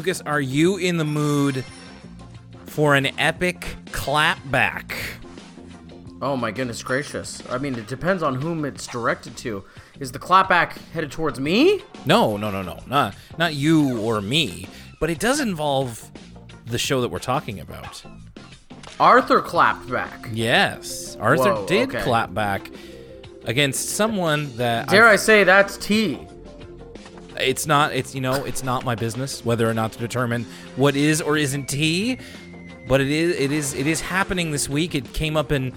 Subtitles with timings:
[0.00, 1.62] Lucas, are you in the mood
[2.64, 4.94] for an epic clapback?
[6.22, 7.42] Oh my goodness gracious.
[7.50, 9.62] I mean, it depends on whom it's directed to.
[9.98, 11.82] Is the clapback headed towards me?
[12.06, 12.78] No, no, no, no.
[12.86, 14.68] Not not you or me,
[15.00, 16.10] but it does involve
[16.64, 18.02] the show that we're talking about.
[18.98, 20.28] Arthur clapped back.
[20.32, 21.14] Yes.
[21.16, 22.02] Arthur Whoa, did okay.
[22.02, 22.70] clap back
[23.44, 26.26] against someone that Dare I- I say that's T?
[27.42, 30.44] It's not it's you know it's not my business whether or not to determine
[30.76, 32.18] what is or isn't tea
[32.90, 34.96] but it is it is it is happening this week.
[34.96, 35.72] It came up in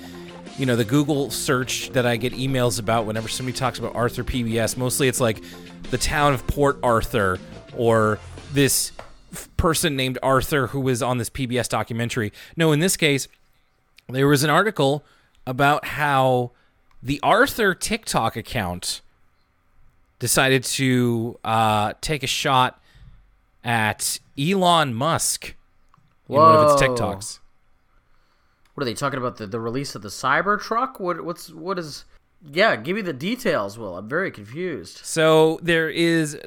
[0.57, 4.23] you know the google search that i get emails about whenever somebody talks about arthur
[4.23, 5.43] pbs mostly it's like
[5.89, 7.39] the town of port arthur
[7.75, 8.19] or
[8.51, 8.91] this
[9.31, 12.31] f- person named arthur who was on this pbs documentary.
[12.57, 13.27] No in this case
[14.09, 15.03] there was an article
[15.45, 16.51] about how
[17.01, 19.01] the arthur tiktok account
[20.23, 22.81] decided to uh, take a shot
[23.61, 25.53] at Elon Musk
[26.29, 27.39] in one of its TikToks.
[28.73, 29.35] What are they talking about?
[29.35, 31.01] The, the release of the Cybertruck?
[31.01, 32.05] What what's what is?
[32.49, 33.97] Yeah, give me the details, Will.
[33.97, 35.01] I'm very confused.
[35.03, 36.37] So there is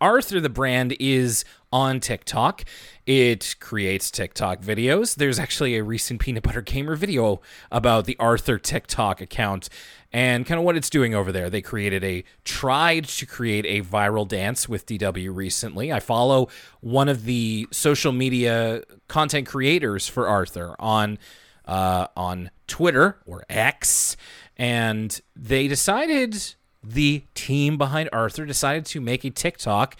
[0.00, 2.64] Arthur the brand is on TikTok.
[3.04, 5.16] It creates TikTok videos.
[5.16, 7.40] There's actually a recent Peanut Butter Gamer video
[7.72, 9.68] about the Arthur TikTok account
[10.12, 11.48] and kind of what it's doing over there.
[11.48, 15.92] They created a tried to create a viral dance with DW recently.
[15.92, 16.48] I follow
[16.80, 21.18] one of the social media content creators for Arthur on
[21.64, 24.16] uh, on Twitter or X,
[24.56, 26.54] and they decided
[26.84, 29.96] the team behind Arthur decided to make a TikTok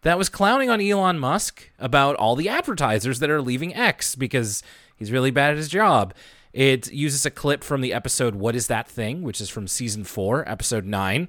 [0.00, 4.62] that was clowning on Elon Musk about all the advertisers that are leaving X because
[4.96, 6.14] he's really bad at his job.
[6.52, 10.04] It uses a clip from the episode What Is That Thing, which is from season
[10.04, 11.28] 4, episode 9,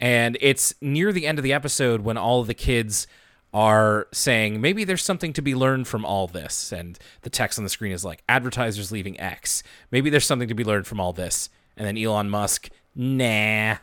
[0.00, 3.06] and it's near the end of the episode when all of the kids
[3.54, 7.62] are saying maybe there's something to be learned from all this and the text on
[7.62, 9.62] the screen is like advertisers leaving X.
[9.92, 11.48] Maybe there's something to be learned from all this.
[11.76, 13.76] And then Elon Musk, nah.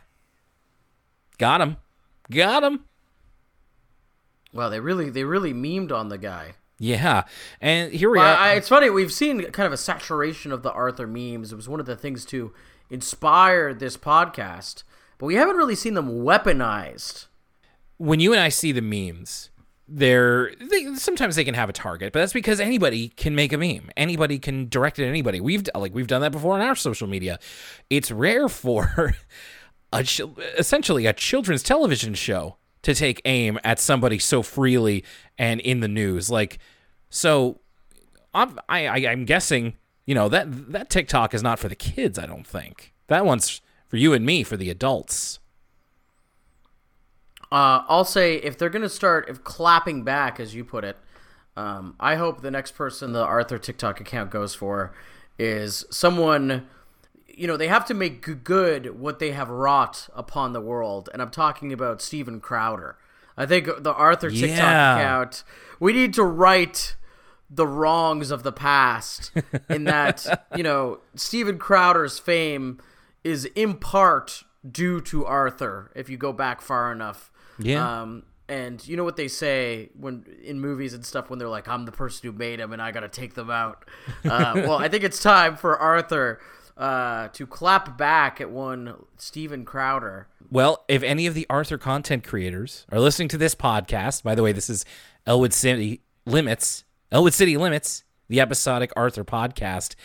[1.38, 1.78] Got him.
[2.30, 2.84] Got him.
[4.52, 6.52] Wow, they really they really memed on the guy.
[6.82, 7.22] Yeah.
[7.60, 8.36] And here we Well, are.
[8.36, 8.90] I, it's funny.
[8.90, 11.52] We've seen kind of a saturation of the Arthur memes.
[11.52, 12.52] It was one of the things to
[12.90, 14.82] inspire this podcast,
[15.18, 17.26] but we haven't really seen them weaponized.
[17.98, 19.50] when you and I see the memes,
[19.86, 23.58] they're they, sometimes they can have a target, but that's because anybody can make a
[23.58, 23.90] meme.
[23.96, 25.40] Anybody can direct it at anybody.
[25.40, 27.38] We've like we've done that before on our social media.
[27.90, 29.14] It's rare for
[29.92, 30.04] a
[30.58, 35.04] essentially a children's television show to take aim at somebody so freely
[35.38, 36.28] and in the news.
[36.28, 36.58] Like
[37.14, 37.60] so,
[38.34, 39.74] I'm, I, I I'm guessing
[40.06, 42.18] you know that that TikTok is not for the kids.
[42.18, 45.38] I don't think that one's for you and me for the adults.
[47.50, 50.96] Uh, I'll say if they're gonna start if clapping back, as you put it,
[51.56, 54.92] um, I hope the next person the Arthur TikTok account goes for
[55.38, 56.66] is someone.
[57.34, 61.20] You know, they have to make good what they have wrought upon the world, and
[61.22, 62.96] I'm talking about Steven Crowder.
[63.36, 64.96] I think the Arthur TikTok Yeah.
[64.98, 65.42] account.
[65.80, 66.94] We need to right
[67.54, 69.30] the wrongs of the past.
[69.68, 72.80] in that, you know, Steven Crowder's fame
[73.24, 75.90] is in part due to Arthur.
[75.94, 78.00] If you go back far enough, Yeah.
[78.02, 81.68] um, and you know what they say when in movies and stuff when they're like,
[81.68, 83.84] "I'm the person who made them, and I got to take them out."
[84.24, 86.40] Uh, well, I think it's time for Arthur
[86.76, 90.26] uh, to clap back at one Steven Crowder.
[90.50, 94.42] Well, if any of the Arthur content creators are listening to this podcast, by the
[94.42, 94.84] way, this is
[95.26, 99.96] Elwood City Limits, Elwood City Limits, the episodic Arthur podcast.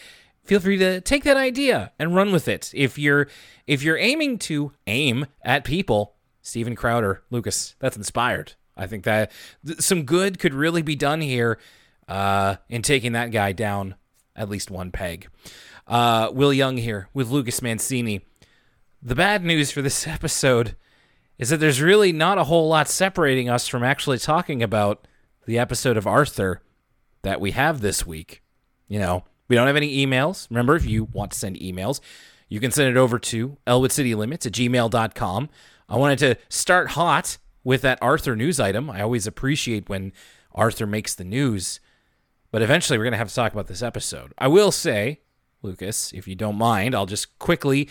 [0.44, 2.69] Feel free to take that idea and run with it.
[2.75, 3.29] If you're
[3.66, 8.53] if you're aiming to aim at people, Steven Crowder, Lucas, that's inspired.
[8.75, 9.31] I think that
[9.66, 11.57] th- some good could really be done here
[12.09, 13.95] uh, in taking that guy down
[14.36, 15.30] at least one peg.
[15.88, 18.25] Uh, Will Young here with Lucas Mancini.
[19.01, 20.75] The bad news for this episode
[21.38, 25.07] is that there's really not a whole lot separating us from actually talking about
[25.45, 26.62] the episode of Arthur
[27.21, 28.41] that we have this week.
[28.87, 30.49] You know, we don't have any emails.
[30.49, 31.99] Remember, if you want to send emails,
[32.49, 35.49] you can send it over to elwoodcitylimits at gmail.com.
[35.89, 38.89] I wanted to start hot with that Arthur news item.
[38.89, 40.13] I always appreciate when
[40.53, 41.79] Arthur makes the news,
[42.51, 44.33] but eventually we're going to have to talk about this episode.
[44.37, 45.21] I will say,
[45.61, 47.89] Lucas, if you don't mind, I'll just quickly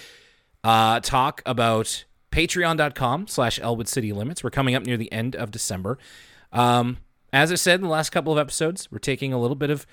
[0.65, 5.51] uh, talk about patreon.com slash elwood city limits we're coming up near the end of
[5.51, 5.97] december
[6.53, 6.99] um,
[7.33, 9.87] as i said in the last couple of episodes we're taking a little bit of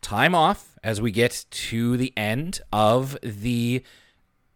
[0.00, 3.82] time off as we get to the end of the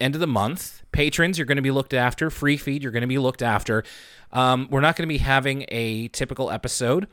[0.01, 3.03] end of the month patrons you're going to be looked after free feed you're going
[3.03, 3.85] to be looked after
[4.33, 7.07] um, we're not going to be having a typical episode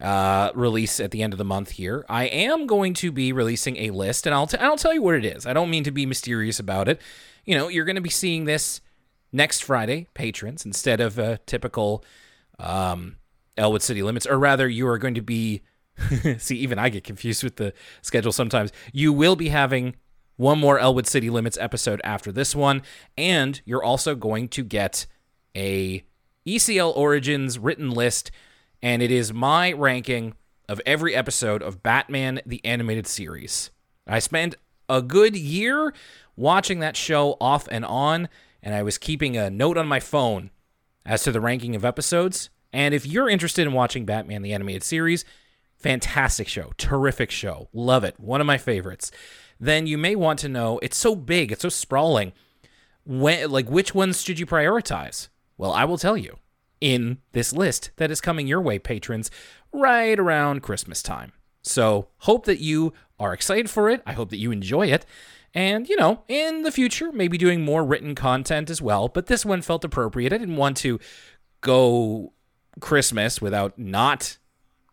[0.00, 3.76] uh, release at the end of the month here, I am going to be releasing
[3.76, 5.46] a list, and I'll t- I'll tell you what it is.
[5.46, 7.00] I don't mean to be mysterious about it.
[7.44, 8.80] You know, you're going to be seeing this
[9.32, 12.04] next Friday, patrons, instead of a typical
[12.58, 13.16] um,
[13.60, 15.62] Elwood City Limits, or rather, you are going to be.
[16.38, 18.72] see, even I get confused with the schedule sometimes.
[18.92, 19.96] You will be having
[20.36, 22.82] one more Elwood City Limits episode after this one,
[23.18, 25.06] and you're also going to get
[25.54, 26.02] a
[26.46, 28.30] ECL Origins written list,
[28.82, 30.34] and it is my ranking
[30.68, 33.70] of every episode of Batman the Animated Series.
[34.06, 34.54] I spent
[34.88, 35.92] a good year
[36.36, 38.28] watching that show off and on,
[38.62, 40.50] and I was keeping a note on my phone
[41.04, 42.48] as to the ranking of episodes.
[42.72, 45.24] And if you're interested in watching Batman the Animated Series,
[45.76, 49.10] fantastic show, terrific show, love it, one of my favorites.
[49.58, 52.32] Then you may want to know it's so big, it's so sprawling.
[53.04, 55.28] When, like, which ones should you prioritize?
[55.58, 56.38] Well, I will tell you
[56.80, 59.30] in this list that is coming your way, patrons,
[59.72, 61.32] right around Christmas time.
[61.62, 64.02] So, hope that you are excited for it.
[64.06, 65.04] I hope that you enjoy it.
[65.52, 69.08] And, you know, in the future, maybe doing more written content as well.
[69.08, 70.32] But this one felt appropriate.
[70.32, 71.00] I didn't want to
[71.60, 72.32] go
[72.80, 74.38] Christmas without not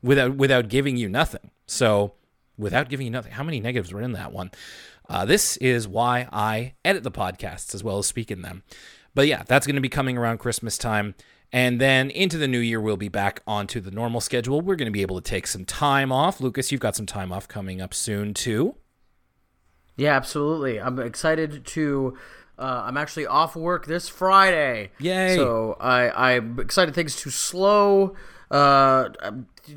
[0.02, 1.52] without without giving you nothing.
[1.66, 2.14] So,
[2.58, 4.52] without giving you nothing, how many negatives were in that one?
[5.10, 8.64] Uh, this is why I edit the podcasts as well as speak in them.
[9.14, 11.16] But yeah, that's going to be coming around Christmas time.
[11.52, 14.60] And then into the new year, we'll be back onto the normal schedule.
[14.60, 16.42] We're going to be able to take some time off.
[16.42, 18.76] Lucas, you've got some time off coming up soon, too.
[19.96, 20.80] Yeah, absolutely.
[20.80, 22.18] I'm excited to.
[22.60, 24.92] Uh, I'm actually off work this Friday.
[25.00, 25.36] Yay.
[25.36, 28.16] So I, I'm excited things to slow
[28.50, 29.10] uh,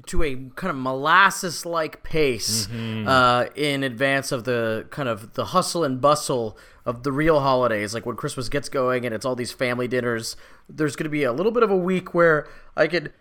[0.06, 3.06] to a kind of molasses like pace Mm-hmm.
[3.08, 6.56] uh, in advance of the kind of the hustle and bustle
[6.86, 7.92] of the real holidays.
[7.92, 10.36] Like when Christmas gets going and it's all these family dinners,
[10.68, 12.46] there's going to be a little bit of a week where
[12.76, 13.12] I could,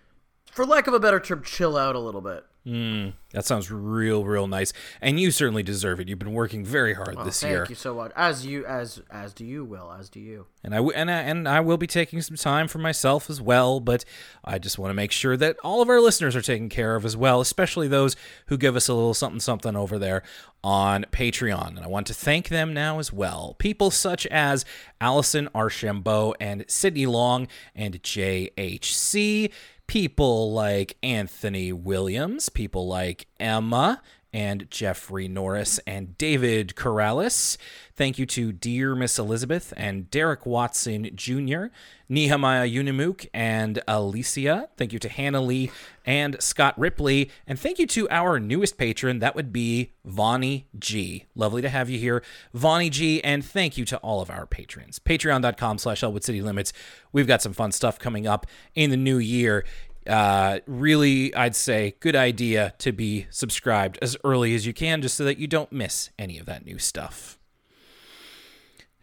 [0.59, 2.43] for lack of a better term, chill out a little bit.
[2.67, 4.73] Mm, that sounds real, real nice.
[4.99, 6.09] And you certainly deserve it.
[6.09, 7.59] You've been working very hard oh, this Thank year.
[7.59, 8.11] Thank you so much.
[8.13, 9.89] As you as as do you, Will.
[9.89, 10.47] As do you.
[10.61, 13.41] And I, w- and, I, and I will be taking some time for myself as
[13.41, 14.03] well, but
[14.43, 17.05] I just want to make sure that all of our listeners are taken care of
[17.05, 18.17] as well, especially those
[18.47, 20.23] who give us a little something something over there
[20.61, 21.69] on Patreon.
[21.69, 23.55] And I want to thank them now as well.
[23.59, 24.65] People such as
[24.99, 29.51] Allison Archambault and Sydney Long and JHC.
[29.89, 34.03] People like Anthony Williams, people like Emma
[34.33, 37.57] and Jeffrey Norris and David Corrales.
[37.95, 41.65] Thank you to Dear Miss Elizabeth and Derek Watson Jr.,
[42.07, 44.69] Nehemiah Unimuk and Alicia.
[44.77, 45.69] Thank you to Hannah Lee
[46.05, 47.29] and Scott Ripley.
[47.45, 49.19] And thank you to our newest patron.
[49.19, 51.25] That would be Vonnie G.
[51.35, 52.23] Lovely to have you here,
[52.53, 53.23] Vonnie G.
[53.23, 54.97] And thank you to all of our patrons.
[54.97, 56.73] Patreon.com slash Elwood City Limits.
[57.11, 59.65] We've got some fun stuff coming up in the new year
[60.07, 65.15] uh, really, I'd say, good idea to be subscribed as early as you can, just
[65.15, 67.37] so that you don't miss any of that new stuff.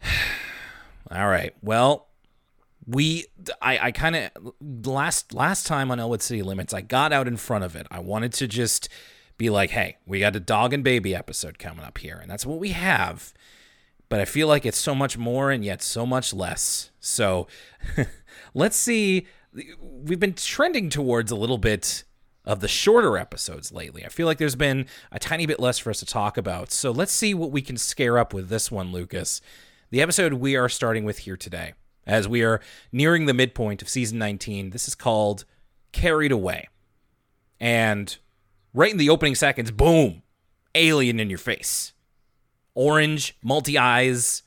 [1.11, 1.53] All right.
[1.61, 2.07] Well,
[2.85, 3.25] we,
[3.61, 7.37] I, I kind of last last time on Elwood City Limits, I got out in
[7.37, 7.87] front of it.
[7.91, 8.89] I wanted to just
[9.37, 12.45] be like, hey, we got a dog and baby episode coming up here, and that's
[12.45, 13.33] what we have.
[14.09, 16.91] But I feel like it's so much more and yet so much less.
[16.99, 17.47] So
[18.53, 19.27] let's see
[19.79, 22.03] we've been trending towards a little bit
[22.45, 24.05] of the shorter episodes lately.
[24.05, 26.71] I feel like there's been a tiny bit less for us to talk about.
[26.71, 29.41] So let's see what we can scare up with this one, Lucas.
[29.89, 31.73] The episode we are starting with here today,
[32.05, 32.61] as we are
[32.91, 35.43] nearing the midpoint of season 19, this is called
[35.91, 36.69] Carried Away.
[37.59, 38.17] And
[38.73, 40.21] right in the opening seconds, boom,
[40.73, 41.93] alien in your face.
[42.75, 44.43] Orange, multi eyes.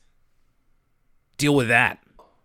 [1.37, 1.99] Deal with that.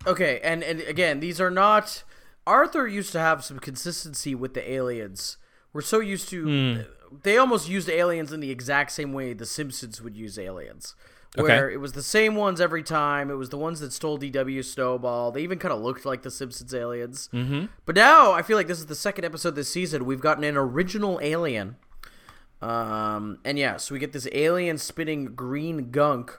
[0.07, 2.03] Okay, and and again, these are not.
[2.47, 5.37] Arthur used to have some consistency with the aliens.
[5.73, 6.85] We're so used to.
[7.23, 10.95] They almost used aliens in the exact same way The Simpsons would use aliens.
[11.35, 11.75] Where Okay.
[11.75, 13.31] it was the same ones every time.
[13.31, 15.33] It was the ones that stole DW Snowball.
[15.33, 17.29] They even kind of looked like the Simpsons aliens.
[17.33, 17.67] Mm-hmm.
[17.85, 20.07] But now I feel like this is the second episode this season.
[20.07, 21.77] We've gotten an original alien.
[22.63, 26.39] Um, and yeah, so we get this alien spitting green gunk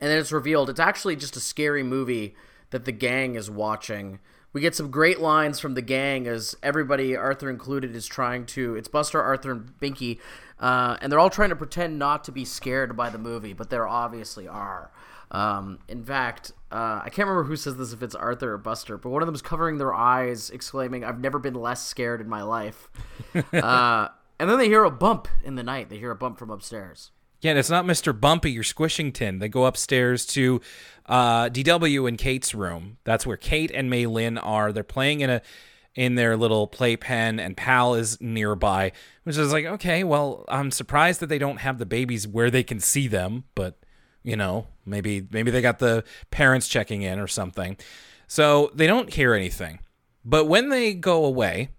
[0.00, 2.34] and then it's revealed it's actually just a scary movie
[2.70, 4.18] that the gang is watching.
[4.52, 8.74] We get some great lines from the gang as everybody, Arthur included, is trying to.
[8.74, 10.18] It's Buster, Arthur, and Binky,
[10.58, 13.70] uh, and they're all trying to pretend not to be scared by the movie, but
[13.70, 14.90] they obviously are.
[15.30, 18.98] Um, in fact, uh, I can't remember who says this if it's Arthur or Buster,
[18.98, 22.28] but one of them is covering their eyes, exclaiming, "I've never been less scared in
[22.28, 22.88] my life."
[23.52, 24.08] uh,
[24.40, 25.88] and then they hear a bump in the night.
[25.88, 27.12] They hear a bump from upstairs.
[27.40, 28.18] Yeah, and it's not Mr.
[28.18, 29.40] Bumpy Squishington.
[29.40, 30.60] They go upstairs to
[31.06, 32.98] uh, DW and Kate's room.
[33.04, 34.72] That's where Kate and Mei Lin are.
[34.72, 35.42] They're playing in a
[35.94, 38.92] in their little playpen, and Pal is nearby,
[39.24, 42.62] which is like, okay, well, I'm surprised that they don't have the babies where they
[42.62, 43.76] can see them, but
[44.22, 47.76] you know, maybe maybe they got the parents checking in or something.
[48.26, 49.80] So they don't hear anything.
[50.24, 51.70] But when they go away,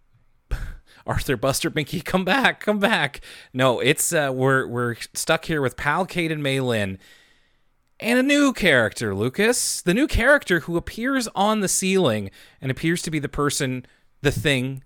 [1.06, 3.22] Arthur, Buster, Binky, come back, come back.
[3.54, 6.98] No, it's uh, we're we're stuck here with Pal, Kate, and Mei Lin,
[8.00, 9.82] and a new character, Lucas.
[9.82, 12.32] The new character who appears on the ceiling
[12.62, 13.86] and appears to be the person,
[14.22, 14.84] the thing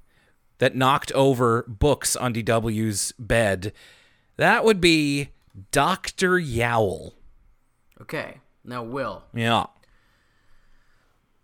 [0.57, 3.73] that knocked over books on DW's bed.
[4.37, 5.29] That would be
[5.71, 7.13] Doctor Yowl.
[8.01, 8.39] Okay.
[8.63, 9.65] Now, Will, Yeah.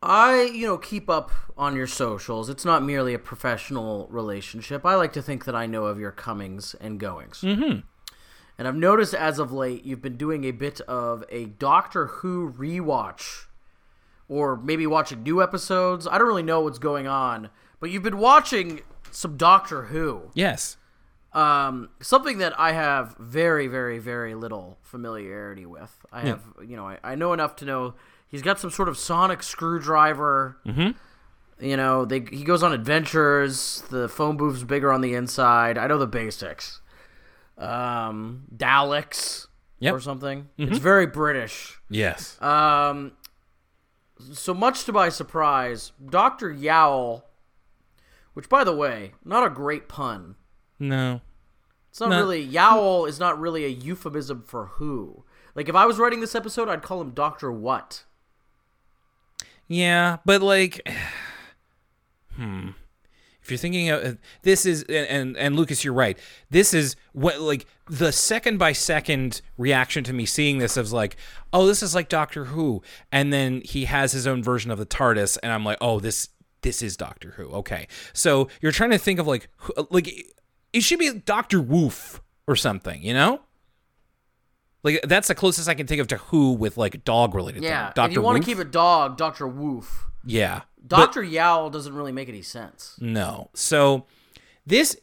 [0.02, 2.50] I, you know, keep up on your socials.
[2.50, 4.86] It's not merely a professional relationship.
[4.86, 7.42] I like to think that I know of your comings and goings.
[7.42, 7.82] Mm-hmm.
[8.58, 12.52] And I've noticed as of late you've been doing a bit of a Doctor Who
[12.52, 13.46] rewatch,
[14.28, 16.08] or maybe watching new episodes.
[16.08, 18.82] I don't really know what's going on, but you've been watching
[19.12, 20.32] some Doctor Who.
[20.34, 20.78] Yes.
[21.34, 26.06] Um, something that I have very, very, very little familiarity with.
[26.12, 27.94] I have, you know, I, I know enough to know
[28.32, 30.58] he's got some sort of sonic screwdriver.
[30.66, 30.92] Mm-hmm.
[31.64, 33.84] You know, they he goes on adventures.
[33.92, 35.78] The phone booth's bigger on the inside.
[35.78, 36.82] I know the basics.
[37.58, 39.48] Um, Daleks
[39.80, 39.94] Yep.
[39.96, 40.50] or something.
[40.58, 41.80] It's very British.
[41.90, 42.40] Yes.
[42.42, 43.14] Um,
[44.32, 47.26] so much to my surprise, Doctor Yowl,
[48.34, 50.36] which by the way, not a great pun.
[50.80, 51.22] no.
[51.90, 52.20] It's not No.
[52.20, 55.26] really Yowl is not really a euphemism for who.
[55.56, 58.06] Like if I was writing this episode, I'd call him Doctor What.
[59.72, 60.88] Yeah, but like,
[62.36, 62.70] hmm.
[63.42, 66.18] If you're thinking of this is and, and and Lucas, you're right.
[66.52, 71.16] This is what like the second by second reaction to me seeing this of like,
[71.52, 74.86] oh, this is like Doctor Who, and then he has his own version of the
[74.86, 76.30] TARDIS, and I'm like, oh, this
[76.62, 77.50] this is Doctor Who.
[77.50, 79.50] Okay, so you're trying to think of like
[79.90, 80.36] like
[80.72, 83.42] it should be Doctor Woof or something, you know?
[84.84, 87.64] Like that's the closest I can think of to Who with like dog related.
[87.64, 87.92] Yeah.
[87.96, 90.08] Doctor if you want to keep a dog, Doctor Woof.
[90.26, 92.98] yeah, Doctor Yowl doesn't really make any sense.
[93.00, 93.50] No.
[93.54, 94.06] So
[94.66, 94.98] this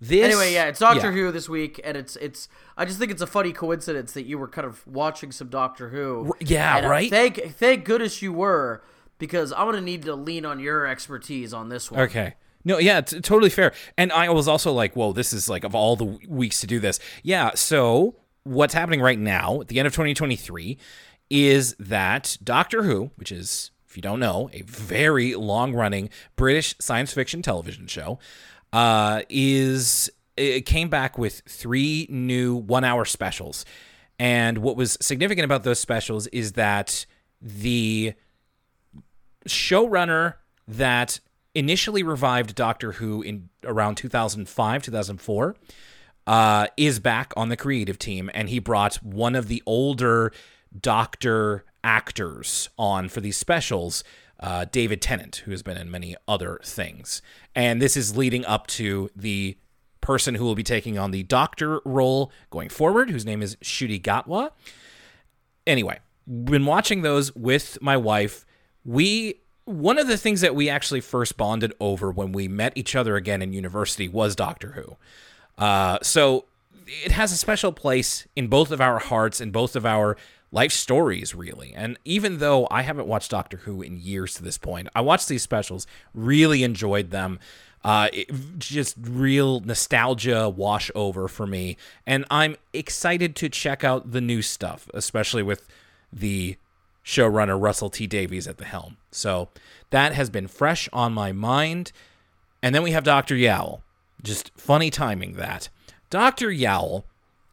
[0.00, 1.12] this Anyway, yeah, it's Doctor yeah.
[1.12, 2.48] Who this week, and it's it's.
[2.76, 5.88] I just think it's a funny coincidence that you were kind of watching some Doctor
[5.90, 6.34] Who.
[6.40, 7.08] yeah, And, uh, right?
[7.08, 8.82] Thank thank goodness you were,
[9.18, 12.00] because I'm gonna need to lean on your expertise on this one.
[12.02, 12.34] Okay.
[12.66, 13.72] No, yeah, t- totally fair.
[13.96, 16.80] And I was also like, whoa, this is like of all the weeks to do
[16.80, 16.98] this.
[17.22, 20.78] Yeah, so what's happening right now at the end of 2023
[21.30, 26.74] is that Doctor Who, which is, if you don't know, a very long running British
[26.80, 28.18] science fiction television show,
[28.72, 33.64] uh, is it came back with three new one hour specials.
[34.18, 37.06] And what was significant about those specials is that
[37.40, 38.14] the
[39.48, 40.34] showrunner
[40.66, 41.20] that
[41.54, 45.56] initially revived Doctor Who in around 2005, 2004,
[46.26, 50.32] uh, is back on the creative team, and he brought one of the older
[50.78, 54.02] Doctor actors on for these specials,
[54.40, 57.22] uh, David Tennant, who has been in many other things.
[57.54, 59.56] And this is leading up to the
[60.00, 64.02] person who will be taking on the Doctor role going forward, whose name is Ncuti
[64.02, 64.50] Gatwa
[65.66, 68.44] anyway, been watching those with my wife.
[68.84, 72.94] We one of the things that we actually first bonded over when we met each
[72.94, 74.96] other again in university was Doctor Who.
[75.58, 76.44] Uh, so
[76.86, 80.16] it has a special place in both of our hearts and both of our
[80.52, 81.72] life stories, really.
[81.74, 85.28] And even though I haven't watched Doctor Who in years to this point, I watched
[85.28, 87.40] these specials, really enjoyed them.
[87.82, 94.12] Uh, it, just real nostalgia wash over for me, and I'm excited to check out
[94.12, 95.68] the new stuff, especially with
[96.10, 96.56] the
[97.04, 98.96] showrunner Russell T Davies at the helm.
[99.10, 99.50] So
[99.90, 101.92] that has been fresh on my mind.
[102.62, 103.36] And then we have Dr.
[103.36, 103.82] Yowl.
[104.24, 105.68] Just funny timing that.
[106.10, 106.50] Dr.
[106.50, 107.04] Yowl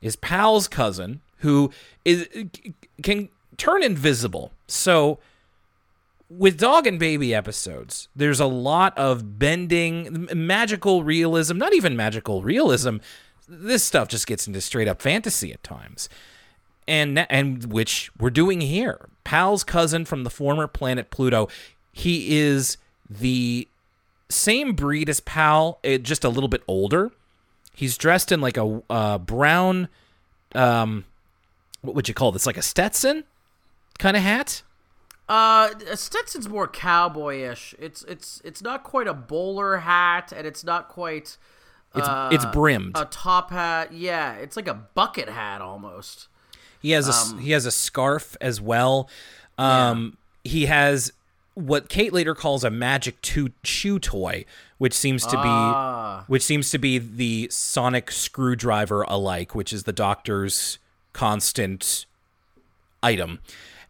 [0.02, 1.72] is Pal's cousin who
[2.04, 2.28] is
[3.04, 4.52] can turn invisible.
[4.68, 5.20] So
[6.30, 12.42] with dog and baby episodes, there's a lot of bending, magical realism, not even magical
[12.42, 12.98] realism.
[13.48, 16.08] This stuff just gets into straight up fantasy at times.
[16.88, 19.10] And and which we're doing here.
[19.24, 21.48] Pal's cousin from the former planet Pluto,
[21.92, 22.78] he is
[23.10, 23.68] the
[24.32, 27.12] same breed as Pal, eh, just a little bit older.
[27.74, 29.88] He's dressed in like a uh, brown
[30.54, 31.06] um
[31.82, 32.46] what would you call this?
[32.46, 33.24] Like a Stetson
[34.00, 34.62] kind of hat?
[35.28, 37.74] Uh, a Stetson's more cowboyish.
[37.80, 41.38] It's it's it's not quite a bowler hat, and it's not quite.
[41.96, 42.98] It's uh, it's brimmed.
[42.98, 44.34] A top hat, yeah.
[44.34, 46.28] It's like a bucket hat almost.
[46.82, 49.10] He has a s he has a scarf as well.
[49.58, 51.14] Um, he has
[51.54, 54.46] what Kate later calls a magic two shoe toy,
[54.78, 56.24] which seems to Ah.
[56.26, 60.78] be which seems to be the sonic screwdriver alike, which is the doctor's
[61.14, 62.06] constant
[63.04, 63.40] item.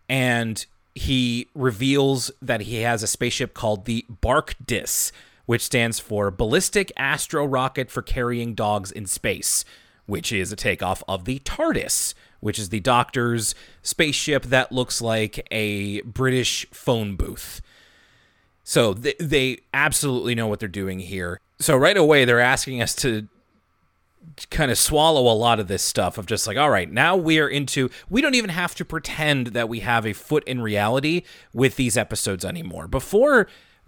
[0.09, 0.65] And
[0.95, 5.11] he reveals that he has a spaceship called the BARCDIS,
[5.45, 9.63] which stands for Ballistic Astro Rocket for Carrying Dogs in Space,
[10.05, 15.47] which is a takeoff of the TARDIS, which is the doctor's spaceship that looks like
[15.51, 17.61] a British phone booth.
[18.63, 21.39] So they, they absolutely know what they're doing here.
[21.59, 23.27] So right away, they're asking us to
[24.49, 27.39] kind of swallow a lot of this stuff of just like, all right, now we
[27.39, 31.23] are into, we don't even have to pretend that we have a foot in reality
[31.53, 32.87] with these episodes anymore.
[32.87, 33.47] Before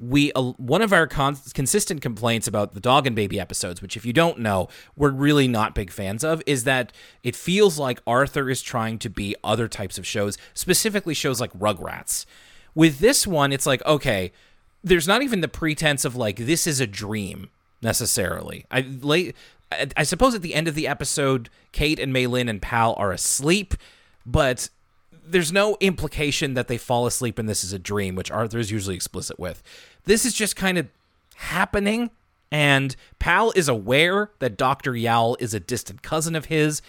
[0.09, 3.95] we, uh, one of our con- consistent complaints about the dog and baby episodes, which
[3.95, 6.91] if you don't know, we're really not big fans of, is that
[7.23, 11.53] it feels like Arthur is trying to be other types of shows, specifically shows like
[11.53, 12.25] Rugrats.
[12.75, 14.31] With this one, it's like, okay,
[14.83, 17.49] there's not even the pretense of like this is a dream
[17.81, 18.65] necessarily.
[18.71, 19.35] I late
[19.71, 22.93] I- I suppose at the end of the episode, Kate and Mei Lin and Pal
[22.97, 23.73] are asleep,
[24.25, 24.69] but
[25.25, 28.71] there's no implication that they fall asleep and this is a dream, which Arthur is
[28.71, 29.63] usually explicit with.
[30.05, 30.87] This is just kind of
[31.35, 32.11] happening,
[32.51, 34.95] and Pal is aware that Dr.
[34.95, 36.81] Yowl is a distant cousin of his.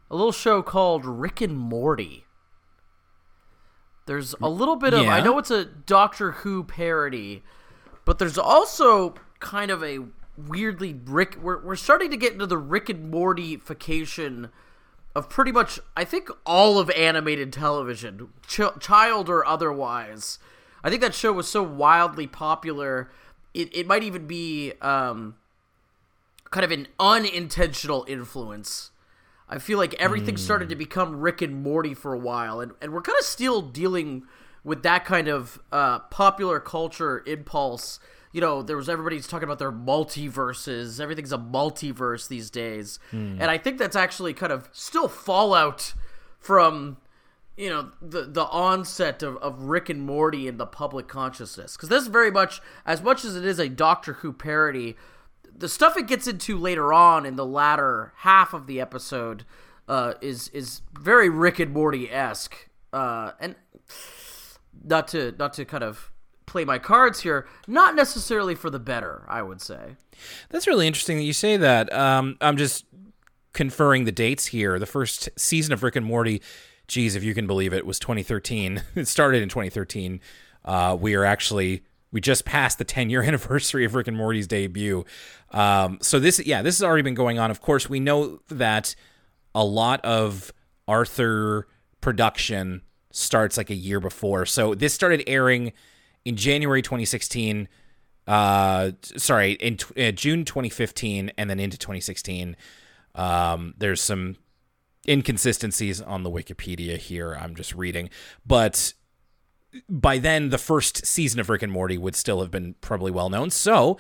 [0.10, 2.26] A little show called Rick and Morty.
[4.06, 7.44] There's a little bit of I know it's a Doctor Who parody,
[8.06, 10.00] but there's also kind of a
[10.38, 11.38] weirdly Rick.
[11.42, 14.50] We're we're starting to get into the Rick and Mortyfication
[15.14, 20.40] of pretty much I think all of animated television, ch- child or otherwise.
[20.84, 23.12] I think that show was so wildly popular,
[23.54, 25.36] it it might even be um,
[26.50, 28.92] kind of an unintentional influence.
[29.50, 32.92] I feel like everything started to become Rick and Morty for a while, and, and
[32.92, 34.24] we're kind of still dealing
[34.64, 38.00] with that kind of uh, popular culture impulse.
[38.34, 41.00] You know, there was everybody's talking about their multiverses.
[41.00, 43.00] Everything's a multiverse these days,
[43.40, 45.94] and I think that's actually kind of still fallout
[46.40, 46.98] from
[47.56, 51.90] you know the the onset of, of Rick and Morty in the public consciousness because
[51.90, 54.96] this is very much as much as it is a Doctor Who parody
[55.58, 59.44] the stuff it gets into later on in the latter half of the episode
[59.88, 63.56] uh, is is very Rick and Morty esque, uh, and
[64.84, 66.12] not to not to kind of
[66.46, 69.98] play my cards here, not necessarily for the better, I would say.
[70.50, 71.92] That's really interesting that you say that.
[71.94, 72.86] Um, I'm just
[73.54, 74.80] conferring the dates here.
[74.80, 76.42] The first season of Rick and Morty,
[76.88, 78.82] geez, if you can believe it, was 2013.
[78.96, 80.22] it started in 2013.
[80.64, 84.48] Uh, we are actually we just passed the 10 year anniversary of Rick and Morty's
[84.48, 85.06] debut.
[85.52, 87.52] Um, so this, yeah, this has already been going on.
[87.52, 88.96] Of course, we know that
[89.54, 90.52] a lot of
[90.88, 91.68] Arthur
[92.02, 94.46] production starts like a year before.
[94.46, 95.74] So this started airing
[96.26, 97.68] in January 2016
[98.28, 102.58] uh sorry in tw- uh, june 2015 and then into 2016
[103.16, 104.36] um there's some
[105.08, 108.10] inconsistencies on the wikipedia here i'm just reading
[108.46, 108.94] but
[109.90, 113.30] by then the first season of rick and morty would still have been probably well
[113.30, 113.98] known so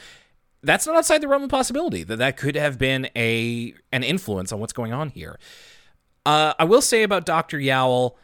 [0.63, 4.51] that's not outside the realm of possibility that that could have been a an influence
[4.51, 5.37] on what's going on here
[6.25, 8.17] uh, i will say about dr yowl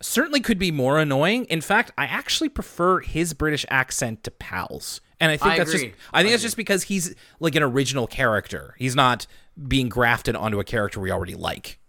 [0.00, 1.44] certainly could be more annoying.
[1.46, 5.00] In fact, I actually prefer his British accent to Pal's.
[5.20, 5.88] And I think I that's agree.
[5.88, 8.74] just I think that's just because he's like an original character.
[8.78, 9.26] He's not
[9.66, 11.80] being grafted onto a character we already like.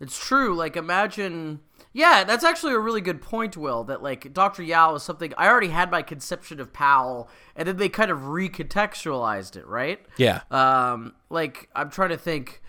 [0.00, 0.54] It's true.
[0.54, 1.60] Like, imagine.
[1.96, 3.84] Yeah, that's actually a really good point, Will.
[3.84, 7.76] That like Doctor Yowl is something I already had my conception of Pal, and then
[7.76, 10.04] they kind of recontextualized it, right?
[10.16, 10.40] Yeah.
[10.50, 12.60] Um, like I'm trying to think.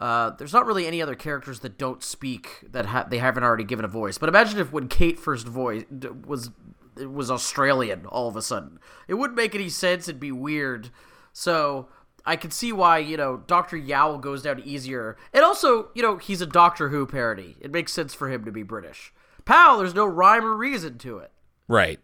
[0.00, 3.62] Uh, there's not really any other characters that don't speak that ha- they haven't already
[3.62, 4.18] given a voice.
[4.18, 5.84] But imagine if when Kate first voice
[6.26, 6.50] was
[6.98, 10.08] it was Australian all of a sudden, it wouldn't make any sense.
[10.08, 10.90] It'd be weird.
[11.32, 11.88] So
[12.24, 16.16] I can see why you know Doctor Yowl goes down easier, and also you know
[16.16, 17.56] he's a Doctor Who parody.
[17.60, 19.12] It makes sense for him to be British.
[19.44, 21.32] Pal, there's no rhyme or reason to it.
[21.68, 22.00] Right.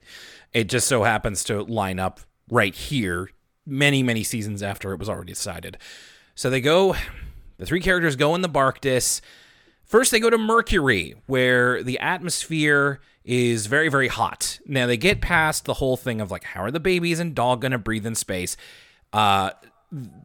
[0.53, 3.31] It just so happens to line up right here,
[3.67, 5.79] many, many seasons after it was already decided.
[6.35, 6.97] So they go
[7.59, 9.21] the three characters go in the Barkdis.
[9.85, 14.61] First, they go to Mercury, where the atmosphere is very, very hot.
[14.67, 17.61] Now, they get past the whole thing of like, how are the babies and dog
[17.61, 18.57] going to breathe in space?
[19.13, 19.51] Uh,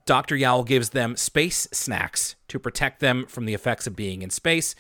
[0.06, 0.36] Dr.
[0.36, 4.76] Yowl gives them space snacks to protect them from the effects of being in space.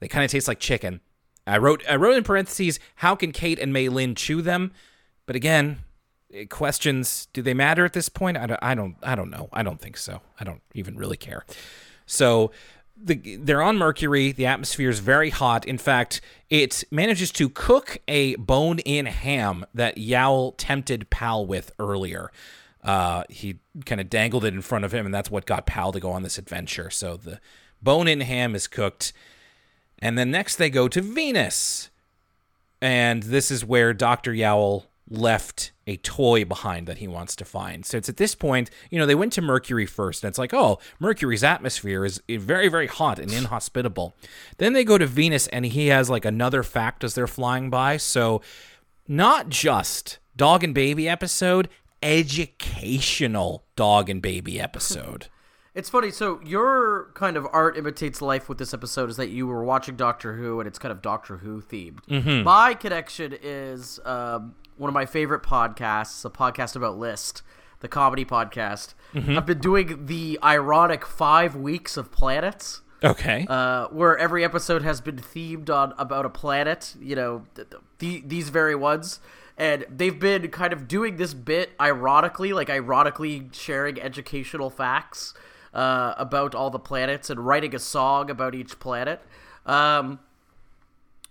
[0.00, 1.00] They kind of taste like chicken.
[1.46, 4.72] I wrote I wrote in parentheses, how can Kate and Mei Lin chew them?
[5.26, 5.80] But again,
[6.32, 8.36] eh, questions, do they matter at this point?
[8.36, 9.48] I don't I don't I don't know.
[9.52, 10.20] I don't think so.
[10.40, 11.44] I don't even really care.
[12.06, 12.50] So
[12.96, 14.32] the, they're on Mercury.
[14.32, 15.66] The atmosphere is very hot.
[15.66, 21.72] In fact, it manages to cook a bone in ham that Yowl tempted Pal with
[21.78, 22.30] earlier.
[22.84, 25.90] Uh, he kind of dangled it in front of him, and that's what got Pal
[25.92, 26.90] to go on this adventure.
[26.90, 27.40] So the
[27.82, 29.12] bone in ham is cooked.
[30.00, 31.90] And then next they go to Venus.
[32.82, 34.34] And this is where Dr.
[34.34, 37.84] Yowl left a toy behind that he wants to find.
[37.84, 40.54] So it's at this point, you know, they went to Mercury first, and it's like,
[40.54, 44.14] oh, Mercury's atmosphere is very, very hot and inhospitable.
[44.58, 47.98] Then they go to Venus, and he has like another fact as they're flying by.
[47.98, 48.40] So
[49.06, 51.68] not just dog and baby episode,
[52.04, 55.28] educational dog and baby episode.
[55.74, 56.12] It's funny.
[56.12, 59.96] So your kind of art imitates life with this episode is that you were watching
[59.96, 61.98] Doctor Who and it's kind of Doctor Who themed.
[62.08, 62.44] Mm-hmm.
[62.44, 67.42] My connection is um, one of my favorite podcasts, a podcast about List,
[67.80, 68.94] the comedy podcast.
[69.14, 69.36] Mm-hmm.
[69.36, 72.82] I've been doing the ironic five weeks of planets.
[73.02, 73.44] Okay.
[73.48, 77.66] Uh, where every episode has been themed on about a planet, you know, th-
[77.98, 79.18] th- these very ones,
[79.56, 85.34] and they've been kind of doing this bit ironically, like ironically sharing educational facts
[85.72, 89.20] uh, about all the planets and writing a song about each planet.
[89.66, 90.18] Um,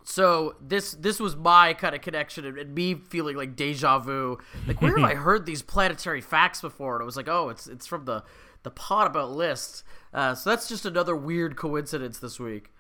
[0.05, 4.37] so this this was my kind of connection and, and me feeling like deja vu.
[4.67, 6.95] Like where have I heard these planetary facts before?
[6.95, 8.23] And I was like, oh, it's it's from the
[8.63, 9.83] the pod about lists.
[10.13, 12.72] Uh, so that's just another weird coincidence this week.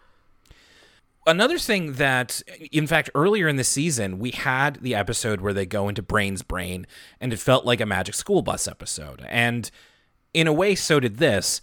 [1.25, 5.65] Another thing that, in fact, earlier in the season, we had the episode where they
[5.65, 6.85] go into Brain's brain,
[7.21, 9.25] and it felt like a Magic School Bus episode.
[9.29, 9.71] And
[10.33, 11.61] in a way, so did this.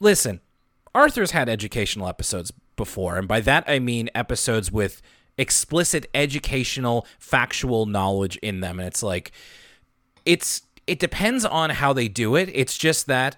[0.00, 0.40] Listen,
[0.92, 5.00] Arthur's had educational episodes before, and by that I mean episodes with
[5.38, 8.80] explicit educational, factual knowledge in them.
[8.80, 9.30] And it's like,
[10.26, 12.50] it's it depends on how they do it.
[12.52, 13.36] It's just that,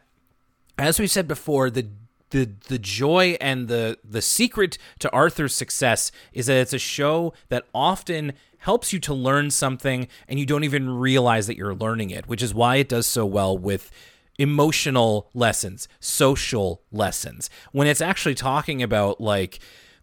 [0.79, 1.89] as we said before, the
[2.33, 7.33] the the joy and the the secret to Arthur's success is that it's a show
[7.49, 12.11] that often helps you to learn something and you don't even realize that you're learning
[12.11, 13.91] it, which is why it does so well with
[14.39, 17.51] emotional lessons, social lessons.
[17.73, 19.61] When it's actually talking about like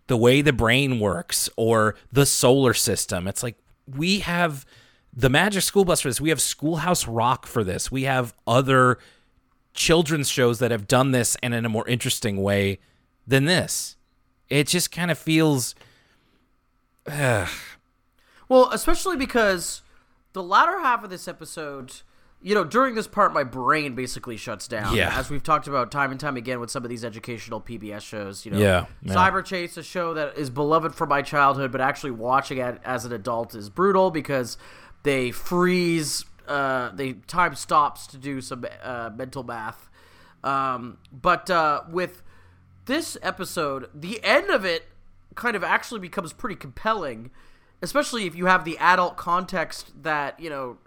[0.08, 4.66] the way the brain works or the solar system, it's like we have
[5.12, 6.22] the Magic School Bus for this.
[6.22, 7.92] We have Schoolhouse Rock for this.
[7.92, 9.00] We have other
[9.80, 12.80] children's shows that have done this and in a more interesting way
[13.26, 13.96] than this.
[14.50, 15.74] It just kind of feels.
[17.08, 17.48] Uh,
[18.50, 19.82] well, especially because
[20.34, 21.94] the latter half of this episode,
[22.42, 24.96] you know, during this part, my brain basically shuts down.
[24.96, 25.18] Yeah.
[25.18, 28.46] As we've talked about time and time again with some of these educational PBS shows,
[28.46, 28.60] you know.
[28.60, 29.14] Yeah, yeah.
[29.14, 33.14] Cyberchase, a show that is beloved from my childhood, but actually watching it as an
[33.14, 34.58] adult is brutal because
[35.04, 39.90] they freeze, uh, they time stops to do some uh, mental math.
[40.44, 42.24] Um, but uh, with
[42.86, 44.88] this episode, the end of it
[45.36, 47.32] kind of actually becomes pretty compelling,
[47.82, 50.78] especially if you have the adult context that, you know,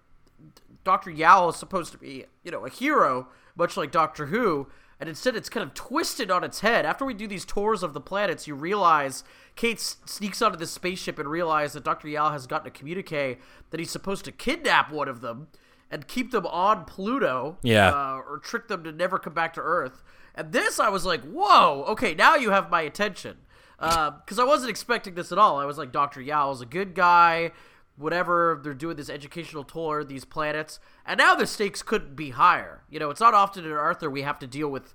[0.84, 1.10] Dr.
[1.10, 4.66] Yowl is supposed to be, you know, a hero, much like Doctor Who,
[5.02, 6.86] and instead it's kind of twisted on its head.
[6.86, 9.24] After we do these tours of the planets, you realize
[9.56, 12.06] Kate sneaks onto this spaceship and realizes that Dr.
[12.06, 13.38] Yowl has gotten a communique
[13.70, 15.48] that he's supposed to kidnap one of them
[15.90, 17.88] and keep them on Pluto, Yeah.
[17.90, 20.04] uh, or trick them to never come back to Earth.
[20.36, 23.38] And this, I was like, whoa, okay, now you have my attention.
[23.80, 25.58] Because I wasn't expecting this at all.
[25.58, 26.20] I was like, Dr.
[26.20, 27.50] Yowl's a good guy,
[27.96, 28.60] whatever.
[28.62, 30.80] They're doing this educational tour, these planets.
[31.06, 32.82] And now the stakes couldn't be higher.
[32.88, 34.94] You know, it's not often in Arthur we have to deal with.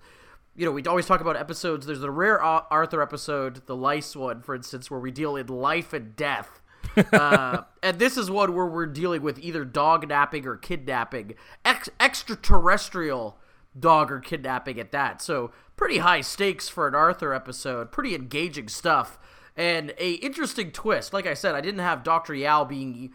[0.56, 1.86] You know, we always talk about episodes.
[1.86, 5.94] There's the rare Arthur episode, the lice one, for instance, where we deal in life
[5.94, 6.62] and death.
[7.14, 11.90] uh, and this is one where we're dealing with either dog napping or kidnapping, ex-
[12.00, 13.38] extraterrestrial
[13.80, 15.22] dog or kidnapping at that.
[15.22, 17.92] So pretty high stakes for an Arthur episode.
[17.92, 19.20] Pretty engaging stuff,
[19.58, 21.12] and a interesting twist.
[21.12, 23.12] Like I said, I didn't have Doctor Yowl being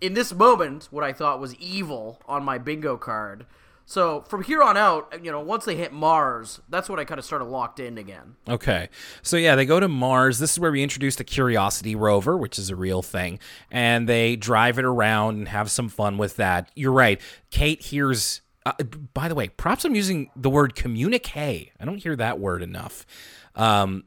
[0.00, 3.46] in this moment what I thought was evil on my bingo card.
[3.88, 7.20] So from here on out, you know, once they hit Mars, that's when I kind
[7.20, 8.34] of started locked in again.
[8.48, 8.88] Okay.
[9.22, 10.40] So yeah, they go to Mars.
[10.40, 13.38] This is where we introduce the Curiosity rover, which is a real thing,
[13.70, 16.68] and they drive it around and have some fun with that.
[16.74, 17.20] You're right.
[17.50, 18.72] Kate hears Uh,
[19.14, 21.70] by the way, props I'm using the word communique.
[21.78, 23.06] I don't hear that word enough.
[23.54, 24.06] Um,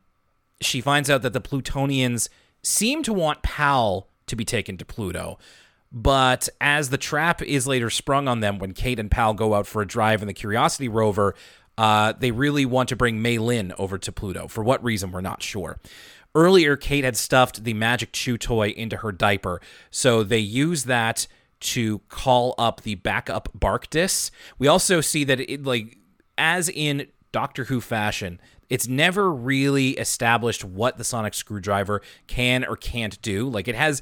[0.62, 2.30] she finds out that the Plutonians
[2.63, 5.39] seem to want Pal to be taken to Pluto.
[5.91, 9.65] But as the trap is later sprung on them when Kate and Pal go out
[9.65, 11.34] for a drive in the Curiosity rover,
[11.78, 14.48] uh, they really want to bring Mei Lin over to Pluto.
[14.48, 15.80] For what reason, we're not sure.
[16.36, 21.26] Earlier, Kate had stuffed the magic chew toy into her diaper, so they use that
[21.62, 24.30] to call up the backup bark Barkdis.
[24.60, 25.98] We also see that it like
[26.38, 32.75] as in Doctor Who fashion, it's never really established what the sonic screwdriver can or
[32.75, 33.49] can't do.
[33.49, 34.01] Like it has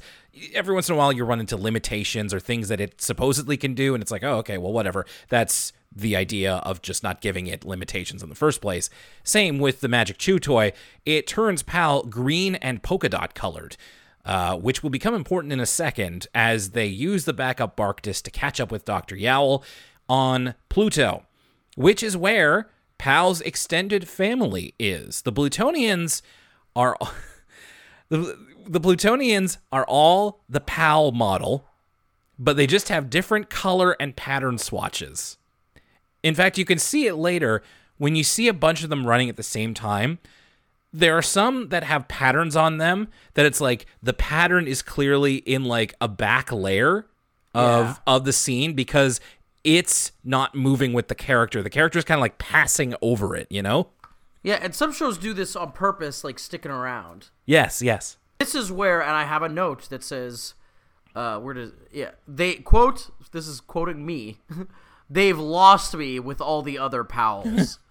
[0.54, 3.74] every once in a while you run into limitations or things that it supposedly can
[3.74, 7.46] do and it's like, "Oh, okay, well whatever." That's the idea of just not giving
[7.46, 8.90] it limitations in the first place.
[9.24, 10.72] Same with the Magic Chew toy.
[11.06, 13.76] It turns PAL green and polka dot colored.
[14.24, 18.30] Uh, which will become important in a second as they use the backup Barkdis to
[18.30, 19.16] catch up with Dr.
[19.16, 19.64] Yowl
[20.06, 21.22] on Pluto,
[21.76, 25.22] which is where Pal's extended family is.
[25.22, 26.22] The Plutonians
[26.74, 26.96] are
[28.08, 31.64] the, the Plutonians are all the Pal model,
[32.38, 35.38] but they just have different color and pattern swatches.
[36.22, 37.62] In fact, you can see it later
[37.96, 40.18] when you see a bunch of them running at the same time.
[40.92, 45.36] There are some that have patterns on them that it's like the pattern is clearly
[45.36, 47.06] in like a back layer
[47.54, 47.94] of Yeah.
[48.06, 49.20] of the scene because
[49.64, 51.62] it's not moving with the character.
[51.62, 53.88] The character is kind of like passing over it, you know?
[54.42, 57.30] Yeah, and some shows do this on purpose, like sticking around.
[57.44, 58.16] Yes, yes.
[58.38, 60.54] This is where, and I have a note that says,
[61.14, 64.38] uh, where does, yeah, they, quote, this is quoting me,
[65.10, 67.78] they've lost me with all the other pals.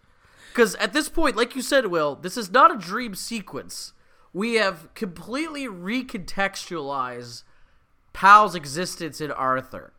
[0.57, 3.93] Because at this point, like you said, Will, this is not a dream sequence.
[4.33, 7.43] We have completely recontextualized
[8.11, 9.93] Pal's existence in Arthur.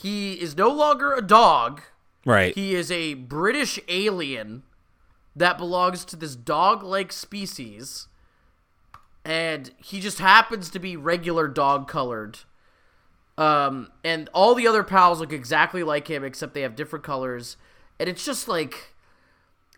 [0.00, 1.82] He is no longer a dog.
[2.24, 2.54] Right.
[2.54, 4.62] He is a British alien
[5.34, 8.08] that belongs to this dog like species.
[9.24, 12.38] And he just happens to be regular dog colored.
[13.36, 17.56] Um, and all the other pals look exactly like him, except they have different colors.
[17.98, 18.94] And it's just like.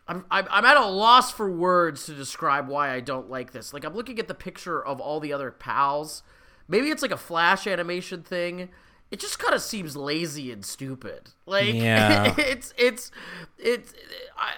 [0.08, 3.72] I'm, I'm, I'm at a loss for words to describe why I don't like this.
[3.72, 6.24] Like, I'm looking at the picture of all the other pals.
[6.66, 8.70] Maybe it's like a flash animation thing.
[9.10, 11.30] It just kind of seems lazy and stupid.
[11.46, 12.34] Like, Yeah.
[12.38, 13.10] it's, it's,
[13.58, 13.92] it's,
[14.38, 14.52] I,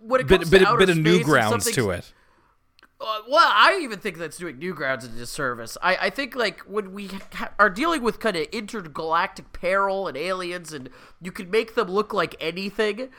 [0.00, 2.12] when it bit comes bit to outer bit of newgrounds something's- to it.
[3.00, 5.76] uh, well, I even think that's doing Newgrounds a disservice.
[5.82, 10.16] I, I think like when we ha- are dealing with kind of intergalactic peril and
[10.16, 10.88] aliens, and
[11.20, 13.10] you can make them look like anything.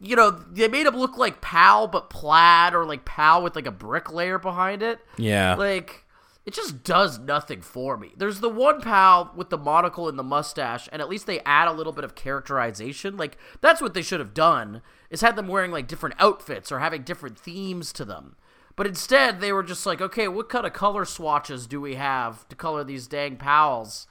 [0.00, 3.66] You know, they made them look like Pal, but plaid, or like Pal with like
[3.66, 4.98] a bricklayer behind it.
[5.16, 5.54] Yeah.
[5.54, 6.04] Like,
[6.46, 8.12] it just does nothing for me.
[8.16, 11.66] There's the one pal with the monocle and the mustache, and at least they add
[11.66, 13.16] a little bit of characterization.
[13.16, 14.80] Like, that's what they should have done,
[15.10, 18.36] is had them wearing, like, different outfits or having different themes to them.
[18.76, 22.48] But instead, they were just like, okay, what kind of color swatches do we have
[22.48, 24.06] to color these dang pals?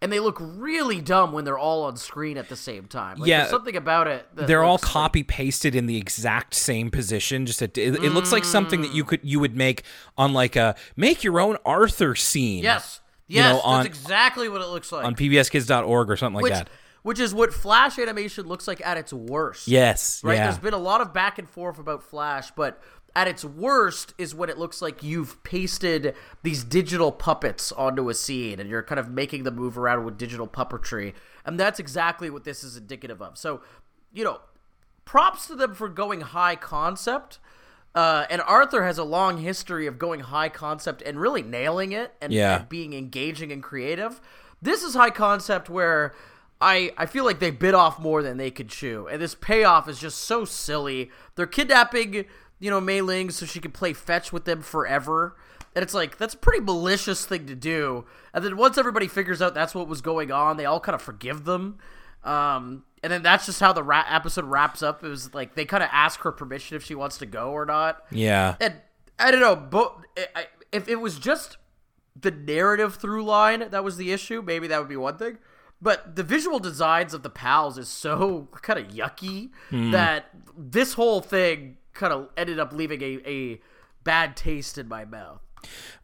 [0.00, 3.18] And they look really dumb when they're all on screen at the same time.
[3.18, 3.38] Like, Yeah.
[3.38, 4.28] there's something about it.
[4.32, 7.46] They're all copy pasted in the exact same position.
[7.46, 9.82] Just it, it looks like something that you could you would make
[10.16, 12.62] on like a make your own Arthur scene.
[12.62, 13.00] Yes.
[13.26, 15.04] You Yes, know, on- that's exactly what it looks like.
[15.04, 16.70] on pbskids.org or something like which, that.
[17.02, 19.66] which is what Flash animation looks like at its worst.
[19.68, 20.22] Yes.
[20.24, 20.34] Right?
[20.34, 20.44] Yeah.
[20.44, 22.80] There's been a lot of back and forth about Flash, but
[23.16, 28.14] at its worst is when it looks like you've pasted these digital puppets onto a
[28.14, 31.14] scene and you're kind of making them move around with digital puppetry.
[31.44, 33.36] And that's exactly what this is indicative of.
[33.38, 33.60] So,
[34.12, 34.40] you know,
[35.04, 37.38] props to them for going high concept.
[37.94, 42.14] Uh, and Arthur has a long history of going high concept and really nailing it
[42.20, 42.58] and, Yeah.
[42.60, 44.20] and being engaging and creative.
[44.60, 46.14] This is high concept where
[46.60, 49.08] I, I feel like they bit off more than they could chew.
[49.08, 51.10] And this payoff is just so silly.
[51.36, 52.26] They're kidnapping,
[52.58, 55.36] you know, Mei Ling so she can play fetch with them forever.
[55.74, 58.04] And it's like, that's a pretty malicious thing to do.
[58.34, 61.02] And then once everybody figures out that's what was going on, they all kind of
[61.02, 61.78] forgive them.
[62.24, 65.04] Um, and then that's just how the ra- episode wraps up.
[65.04, 67.64] It was like they kind of ask her permission if she wants to go or
[67.64, 68.02] not.
[68.10, 68.56] yeah.
[68.60, 68.74] And
[69.20, 69.96] I don't know, but
[70.72, 71.58] if it was just
[72.20, 75.38] the narrative through line that was the issue, maybe that would be one thing.
[75.80, 79.50] But the visual designs of the pals is so kind of yucky
[79.92, 83.60] that this whole thing kind of ended up leaving a, a
[84.04, 85.40] bad taste in my mouth.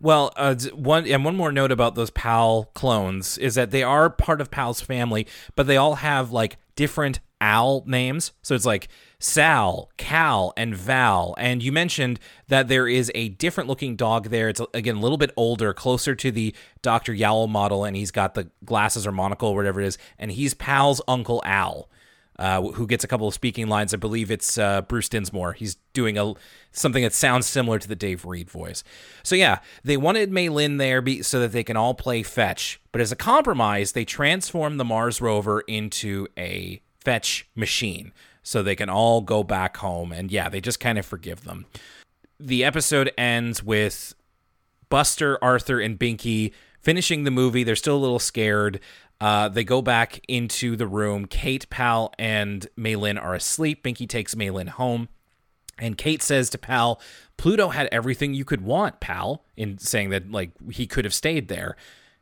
[0.00, 4.10] Well, uh, one and one more note about those Pal clones is that they are
[4.10, 8.32] part of Pal's family, but they all have like different Al names.
[8.42, 8.88] So it's like
[9.20, 11.34] Sal, Cal, and Val.
[11.38, 14.48] And you mentioned that there is a different looking dog there.
[14.48, 17.14] It's again a little bit older, closer to the Dr.
[17.14, 20.52] Yowl model, and he's got the glasses or monocle or whatever it is, and he's
[20.54, 21.88] Pal's Uncle Al.
[22.38, 23.94] Uh, who gets a couple of speaking lines.
[23.94, 25.52] I believe it's uh, Bruce Dinsmore.
[25.52, 26.34] He's doing a
[26.72, 28.82] something that sounds similar to the Dave Reed voice.
[29.22, 32.80] So yeah, they wanted Mei Lin there be, so that they can all play fetch.
[32.92, 38.76] But as a compromise, they transform the Mars rover into a fetch machine so they
[38.76, 40.12] can all go back home.
[40.12, 41.66] And yeah, they just kind of forgive them.
[42.40, 44.14] The episode ends with
[44.88, 47.64] Buster, Arthur, and Binky finishing the movie.
[47.64, 48.80] They're still a little scared.
[49.20, 51.26] Uh, they go back into the room.
[51.26, 53.84] Kate, Pal, and Mei Lin are asleep.
[53.84, 55.08] Binky takes Mei Lin home.
[55.78, 57.00] And Kate says to Pal,
[57.36, 61.48] Pluto had everything you could want, Pal, in saying that, like, he could have stayed
[61.48, 61.76] there.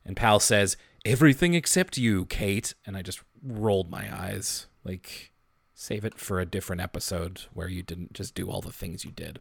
[0.04, 2.74] And Pal says, Everything except you, Kate.
[2.86, 4.66] And I just rolled my eyes.
[4.84, 5.32] Like,
[5.74, 9.10] save it for a different episode where you didn't just do all the things you
[9.10, 9.40] did.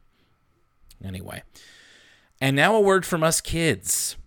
[1.04, 1.44] Anyway.
[2.40, 4.18] And now a word from us kids.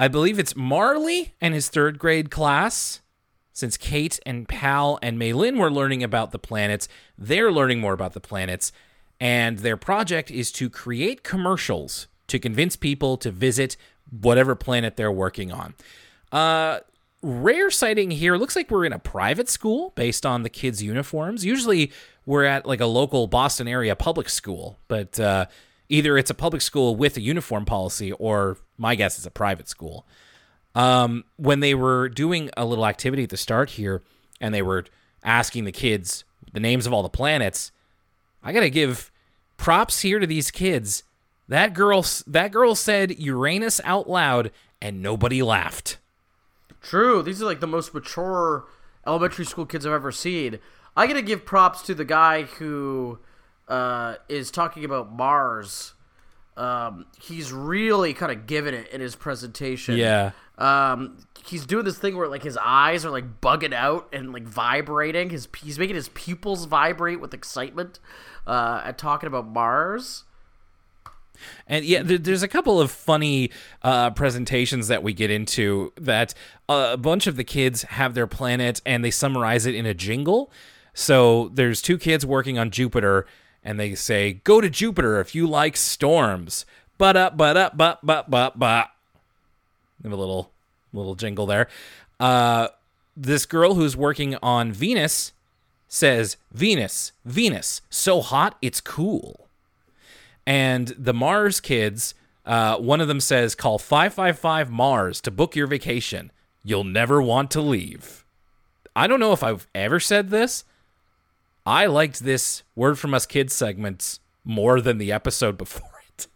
[0.00, 3.02] I believe it's Marley and his third grade class.
[3.52, 7.92] Since Kate and Pal and Mei Lin were learning about the planets, they're learning more
[7.92, 8.72] about the planets.
[9.20, 13.76] And their project is to create commercials to convince people to visit
[14.08, 15.74] whatever planet they're working on.
[16.32, 16.78] Uh,
[17.22, 18.38] rare sighting here.
[18.38, 21.44] Looks like we're in a private school based on the kids' uniforms.
[21.44, 21.92] Usually
[22.24, 25.44] we're at like a local Boston area public school, but uh,
[25.90, 29.68] either it's a public school with a uniform policy or my guess is a private
[29.68, 30.06] school.
[30.74, 34.02] Um, when they were doing a little activity at the start here
[34.40, 34.84] and they were
[35.24, 37.72] asking the kids the names of all the planets,
[38.42, 39.10] I got to give
[39.56, 41.02] props here to these kids.
[41.48, 45.98] That girl that girl said Uranus out loud and nobody laughed.
[46.80, 47.22] True.
[47.22, 48.64] These are like the most mature
[49.04, 50.60] elementary school kids I've ever seen.
[50.96, 53.18] I gotta give props to the guy who
[53.70, 55.94] uh, is talking about Mars.
[56.56, 59.96] Um, he's really kind of giving it in his presentation.
[59.96, 60.32] Yeah.
[60.58, 64.42] Um, he's doing this thing where like his eyes are like bugging out and like
[64.42, 65.30] vibrating.
[65.30, 68.00] His he's making his pupils vibrate with excitement
[68.46, 70.24] uh, at talking about Mars.
[71.66, 73.50] And yeah, there's a couple of funny
[73.82, 76.34] uh, presentations that we get into that
[76.68, 79.94] uh, a bunch of the kids have their planet and they summarize it in a
[79.94, 80.52] jingle.
[80.92, 83.26] So there's two kids working on Jupiter
[83.64, 86.64] and they say, "Go to Jupiter if you like storms."
[86.98, 88.90] But up, but up, but but but but.
[90.02, 90.50] Have a little
[90.92, 91.68] little jingle there.
[92.18, 92.68] Uh,
[93.16, 95.32] this girl who's working on Venus
[95.88, 99.48] says, "Venus, Venus, so hot it's cool."
[100.46, 102.14] And the Mars kids,
[102.46, 106.32] uh, one of them says, "Call five five five Mars to book your vacation.
[106.64, 108.24] You'll never want to leave."
[108.96, 110.64] I don't know if I've ever said this.
[111.66, 116.26] I liked this word from us kids segments more than the episode before it.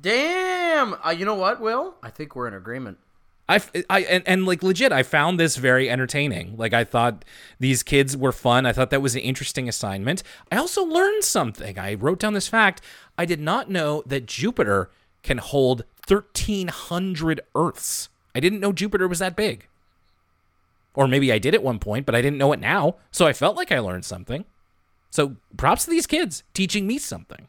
[0.00, 0.94] Damn.
[1.04, 1.94] Uh, you know what, Will?
[2.02, 2.98] I think we're in agreement.
[3.48, 6.56] I, I and, and like legit, I found this very entertaining.
[6.58, 7.24] Like I thought
[7.58, 8.66] these kids were fun.
[8.66, 10.22] I thought that was an interesting assignment.
[10.52, 11.78] I also learned something.
[11.78, 12.82] I wrote down this fact.
[13.16, 14.90] I did not know that Jupiter
[15.22, 18.10] can hold 1,300 Earths.
[18.34, 19.66] I didn't know Jupiter was that big.
[20.94, 22.96] Or maybe I did at one point, but I didn't know it now.
[23.10, 24.44] So I felt like I learned something.
[25.10, 27.48] So props to these kids teaching me something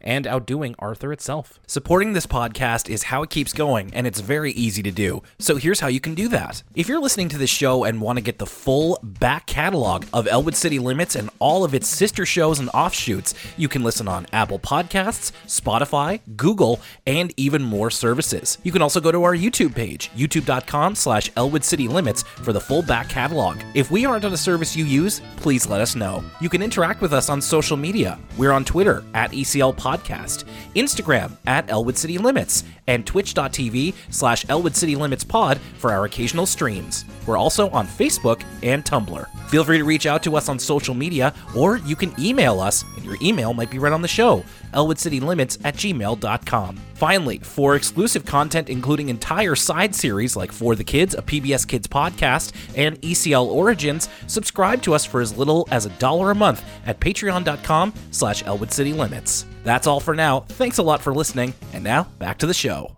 [0.00, 1.58] and outdoing Arthur itself.
[1.66, 5.22] Supporting this podcast is how it keeps going, and it's very easy to do.
[5.38, 6.62] So here's how you can do that.
[6.74, 10.26] If you're listening to this show and want to get the full back catalog of
[10.26, 14.26] Elwood City Limits and all of its sister shows and offshoots, you can listen on
[14.32, 18.58] Apple Podcasts, Spotify, Google, and even more services.
[18.62, 22.60] You can also go to our YouTube page, youtube.com slash Elwood City Limits for the
[22.60, 23.60] full back catalog.
[23.74, 26.24] If we aren't on a service you use, please let us know.
[26.40, 28.18] You can interact with us on social media.
[28.38, 34.74] We're on Twitter at ECL Podcast, Instagram at Elwood City Limits, and twitch.tv slash Elwood
[34.74, 37.04] City Limits Pod for our occasional streams.
[37.26, 39.26] We're also on Facebook and Tumblr.
[39.48, 42.84] Feel free to reach out to us on social media, or you can email us,
[42.96, 46.76] and your email might be read on the show, elwoodcitylimits at gmail.com.
[46.94, 51.88] Finally, for exclusive content including entire side series like For the Kids, a PBS Kids
[51.88, 56.62] podcast, and ECL Origins, subscribe to us for as little as a dollar a month
[56.86, 59.46] at patreon.com slash Elwood City Limits.
[59.62, 60.40] That's all for now.
[60.40, 62.96] Thanks a lot for listening, and now back to the show.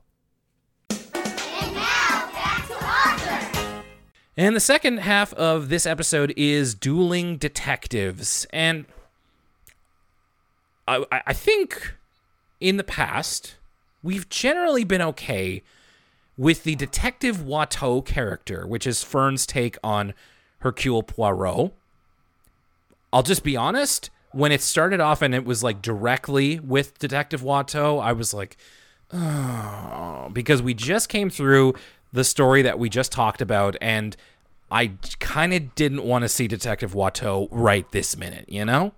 [0.90, 3.84] And now, back to Arthur.
[4.36, 8.46] And the second half of this episode is dueling detectives.
[8.52, 8.86] And
[10.86, 11.94] I, I I think
[12.60, 13.56] in the past,
[14.02, 15.62] we've generally been okay
[16.38, 20.14] with the Detective Watteau character, which is Fern's take on
[20.60, 21.72] Hercule Poirot.
[23.12, 27.42] I'll just be honest, when it started off and it was like directly with Detective
[27.42, 28.56] Watteau, I was like,
[29.12, 31.74] oh, because we just came through
[32.12, 34.16] the story that we just talked about, and
[34.70, 38.92] I kind of didn't want to see Detective Watteau right this minute, you know?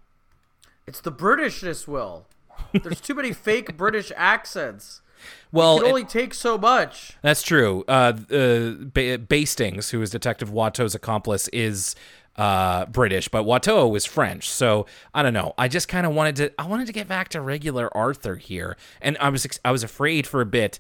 [0.87, 2.27] It's the Britishness, Will.
[2.73, 5.01] There's too many fake British accents.
[5.53, 7.17] Well, It can it- only take so much.
[7.23, 7.85] That's true.
[7.89, 11.95] Uh, uh, ba- Bastings, who is Detective Watteau's accomplice, is
[12.37, 14.49] uh, British, but Watteau was French.
[14.49, 15.55] So I don't know.
[15.57, 16.53] I just kind of wanted to.
[16.61, 20.27] I wanted to get back to regular Arthur here, and I was I was afraid
[20.27, 20.79] for a bit.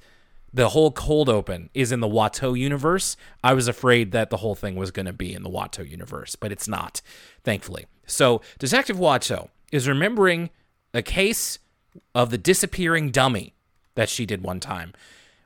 [0.52, 3.16] The whole cold open is in the Watteau universe.
[3.42, 6.36] I was afraid that the whole thing was going to be in the Watteau universe,
[6.36, 7.02] but it's not,
[7.42, 7.86] thankfully.
[8.06, 10.50] So Detective Watteau is remembering
[10.92, 11.58] a case
[12.14, 13.54] of the disappearing dummy
[13.96, 14.92] that she did one time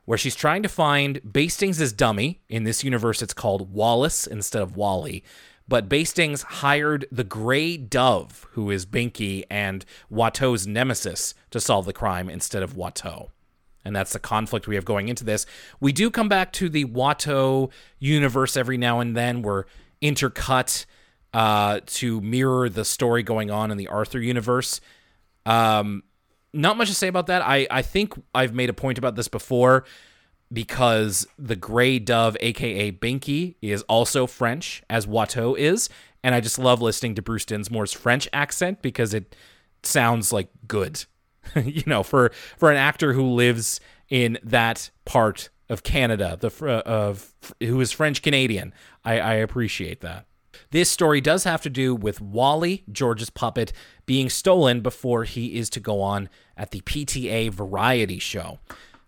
[0.09, 2.41] where she's trying to find Bastings' dummy.
[2.49, 5.23] In this universe, it's called Wallace instead of Wally.
[5.69, 11.93] But Bastings hired the Grey Dove, who is Binky and Watteau's nemesis, to solve the
[11.93, 13.29] crime instead of Watteau.
[13.85, 15.45] And that's the conflict we have going into this.
[15.79, 19.43] We do come back to the Watteau universe every now and then.
[19.43, 19.65] We're
[20.01, 20.85] intercut
[21.35, 24.81] uh, to mirror the story going on in the Arthur universe.
[25.45, 26.01] Um,
[26.51, 27.43] not much to say about that.
[27.43, 29.85] I, I think I've made a point about this before
[30.51, 35.89] because the Grey Dove, aka Binky, is also French, as Watteau is.
[36.23, 39.35] And I just love listening to Bruce Dinsmore's French accent because it
[39.83, 41.05] sounds like good.
[41.55, 43.79] you know, for for an actor who lives
[44.09, 48.73] in that part of Canada, the uh, of who is French Canadian,
[49.05, 50.25] I, I appreciate that.
[50.71, 53.71] This story does have to do with Wally, George's puppet,
[54.05, 58.59] being stolen before he is to go on at the PTA variety show.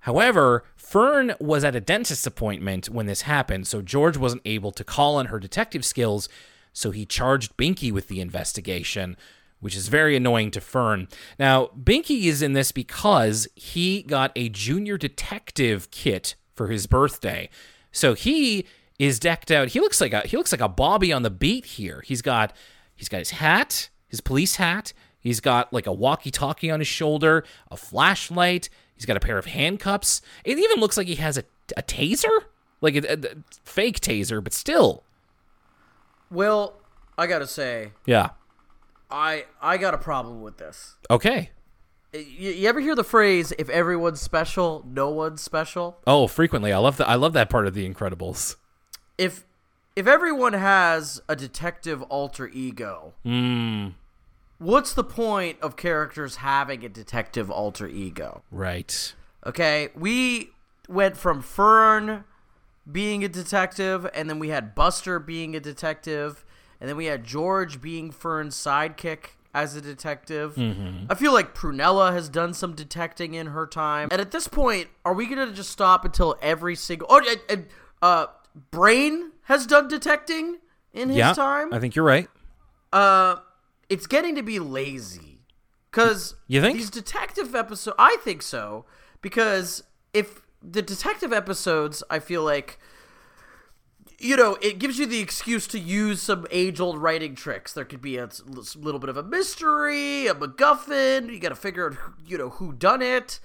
[0.01, 4.83] However, Fern was at a dentist's appointment when this happened, so George wasn't able to
[4.83, 6.27] call on her detective skills,
[6.73, 9.15] so he charged Binky with the investigation,
[9.59, 11.07] which is very annoying to Fern.
[11.37, 17.49] Now, Binky is in this because he got a junior detective kit for his birthday.
[17.91, 18.65] So he
[18.97, 19.69] is decked out.
[19.69, 22.03] He looks like a he looks like a Bobby on the beat here.
[22.05, 22.53] He's got
[22.95, 24.93] he's got his hat, his police hat.
[25.19, 28.69] He's got like a walkie-talkie on his shoulder, a flashlight.
[29.01, 30.21] He's got a pair of handcuffs.
[30.45, 31.43] It even looks like he has a,
[31.75, 32.29] a taser,
[32.81, 33.35] like a, a- a
[33.65, 35.03] fake taser, but still,
[36.29, 36.79] Well,
[37.17, 38.29] I gotta say, yeah.
[39.09, 40.97] I I got a problem with this.
[41.09, 41.49] Okay.
[42.13, 42.21] You,
[42.51, 45.97] you ever hear the phrase "if everyone's special, no one's special"?
[46.05, 46.71] Oh, frequently.
[46.71, 47.09] I love that.
[47.09, 48.55] I love that part of The Incredibles.
[49.17, 49.45] If
[49.95, 53.87] if everyone has a detective alter ego, hmm.
[54.61, 58.43] What's the point of characters having a detective alter ego?
[58.51, 59.13] Right.
[59.45, 60.51] Okay, we
[60.87, 62.23] went from Fern
[62.89, 66.45] being a detective, and then we had Buster being a detective,
[66.79, 70.57] and then we had George being Fern's sidekick as a detective.
[71.09, 74.09] I feel like Prunella has done some detecting in her time.
[74.11, 77.07] And at this point, are we gonna just stop until every single?
[77.09, 77.67] Oh, and, and
[78.01, 78.27] uh,
[78.69, 80.59] Brain has done detecting
[80.93, 81.33] in his yeah.
[81.33, 81.73] time.
[81.73, 82.29] I think you're right.
[82.93, 83.37] Uh,
[83.91, 85.39] it's getting to be lazy.
[85.91, 86.77] Cause You think?
[86.77, 87.95] these detective episodes?
[87.99, 88.85] I think so
[89.21, 89.83] because
[90.13, 92.79] if the detective episodes, I feel like,
[94.17, 97.73] you know, it gives you the excuse to use some age-old writing tricks.
[97.73, 98.29] There could be a
[98.75, 101.31] little bit of a mystery, a MacGuffin.
[101.31, 103.39] You got to figure out, who- you know, who done it,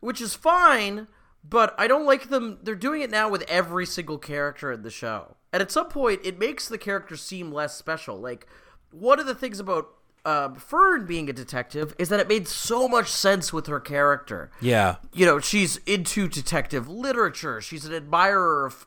[0.00, 1.08] which is fine.
[1.46, 2.58] But I don't like them.
[2.62, 6.20] They're doing it now with every single character in the show, and at some point,
[6.24, 8.18] it makes the character seem less special.
[8.18, 8.46] Like
[8.98, 9.88] one of the things about
[10.24, 14.50] uh, Fern being a detective is that it made so much sense with her character
[14.58, 14.96] Yeah.
[15.12, 17.60] you know, she's into detective literature.
[17.60, 18.86] She's an admirer of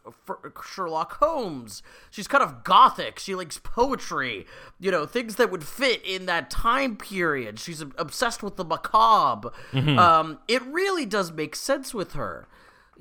[0.66, 1.84] Sherlock Holmes.
[2.10, 3.20] She's kind of gothic.
[3.20, 4.47] She likes poetry,
[4.80, 7.60] you know, things that would fit in that time period.
[7.60, 9.51] She's obsessed with the macabre.
[9.76, 12.47] Um, it really does make sense with her.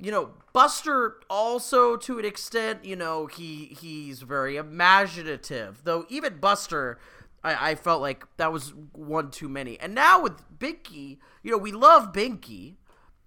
[0.01, 5.83] You know, Buster also to an extent, you know, he he's very imaginative.
[5.85, 6.99] Though even Buster
[7.47, 9.79] I, I felt like that was one too many.
[9.79, 12.75] And now with Binky, you know, we love Binky.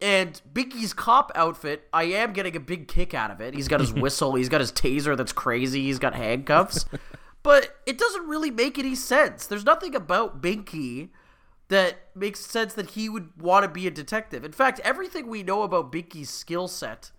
[0.01, 3.53] And Binky's cop outfit, I am getting a big kick out of it.
[3.53, 6.85] He's got his whistle, he's got his taser that's crazy, he's got handcuffs.
[7.43, 9.45] but it doesn't really make any sense.
[9.45, 11.09] There's nothing about Binky
[11.69, 14.43] that makes sense that he would want to be a detective.
[14.43, 17.11] In fact, everything we know about Binky's skill set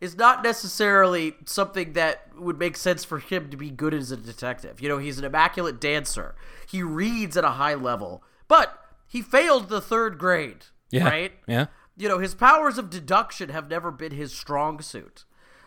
[0.00, 4.16] is not necessarily something that would make sense for him to be good as a
[4.16, 4.80] detective.
[4.80, 6.34] You know, he's an immaculate dancer.
[6.68, 11.08] He reads at a high level, but he failed the third grade, Yeah.
[11.08, 11.32] right?
[11.46, 11.66] Yeah.
[11.96, 15.24] You know, his powers of deduction have never been his strong suit.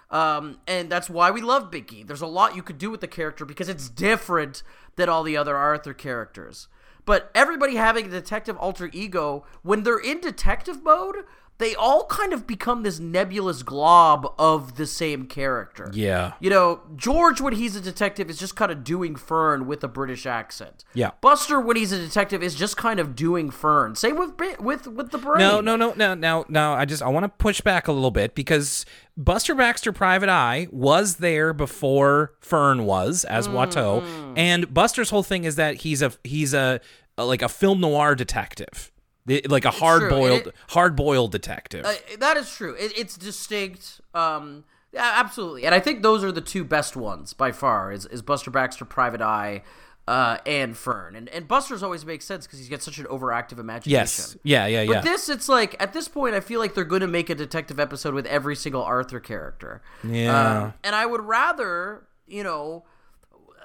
[0.10, 2.06] Um, and that's why we love Binky.
[2.08, 4.64] There's a lot you could do with the character because it's different
[4.96, 6.68] than all the other Arthur characters.
[7.06, 11.26] But everybody having a detective alter ego, when they're in detective mode,
[11.62, 15.90] they all kind of become this nebulous glob of the same character.
[15.94, 16.34] Yeah.
[16.42, 19.88] You know, George, when he's a detective, is just kind of doing Fern with a
[19.88, 20.84] British accent.
[20.94, 21.12] Yeah.
[21.22, 23.96] Buster, when he's a detective, is just kind of doing Fern.
[23.96, 25.40] Same with with with the brain.
[25.40, 26.74] No, no, no, no, no, no.
[26.74, 28.86] I just I want to push back a little bit because
[29.16, 34.34] Buster Baxter Private Eye was there before Fern was as Watteau, Mm-hmm.
[34.38, 36.80] and Buster's whole thing is that he's a he's a-
[37.18, 38.92] like a film noir detective,
[39.32, 41.86] The- like a hard boiled hard boiled detective.
[41.86, 42.74] Uh, that is true.
[42.76, 44.02] It, it's distinct.
[44.14, 44.64] Um,
[44.94, 45.66] yeah, absolutely.
[45.66, 47.92] And I think those are the two best ones by far.
[47.92, 49.64] Is is Buster Baxter, Private Eye,
[50.08, 51.16] uh, and Fern.
[51.16, 53.92] And and Buster's always makes sense because he's got such an overactive imagination.
[53.92, 54.94] yes, yeah, yeah, yeah.
[54.96, 57.36] But this, it's like at this point, I feel like they're going to make a
[57.36, 59.82] detective episode with every single Arthur character.
[60.04, 60.64] Yeah.
[60.64, 62.84] Um, and I would rather, you know,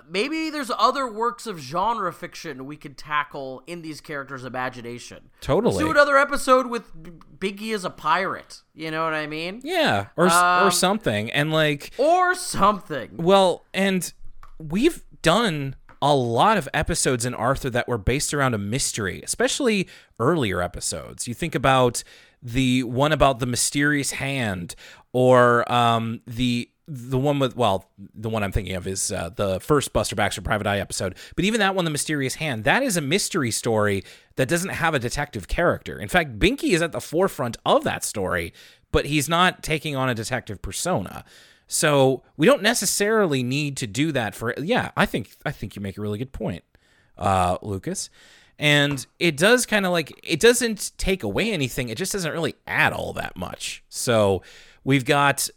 [0.09, 5.31] maybe there's other works of genre fiction we could tackle in these characters' imagination.
[5.41, 5.75] Totally.
[5.75, 6.93] Let's do another episode with
[7.39, 8.63] Biggie as a pirate.
[8.75, 9.61] You know what I mean?
[9.65, 13.11] yeah, or Um, or something, and like Or something.
[13.17, 14.13] Well, and
[14.59, 19.89] we've done a lot of episodes in Arthur that were based around a mystery, especially
[20.21, 21.27] earlier episodes.
[21.27, 22.05] You think about
[22.43, 24.75] the one about the mysterious hand,
[25.13, 29.59] or um, the the one with well, the one I'm thinking of is uh, the
[29.61, 31.17] first Buster Baxter Private Eye episode.
[31.35, 34.05] But even that one, the mysterious hand, that is a mystery story
[34.37, 35.99] that doesn't have a detective character.
[35.99, 38.53] In fact, Binky is at the forefront of that story,
[38.93, 41.25] but he's not taking on a detective persona.
[41.67, 45.83] So we don't necessarily need to do that for yeah, I think I think you
[45.83, 46.63] make a really good point,
[47.19, 48.11] uh, Lucas.
[48.59, 51.89] And it does kind of like it doesn't take away anything.
[51.89, 53.83] It just doesn't really add all that much.
[53.89, 54.43] So
[54.85, 55.51] we've got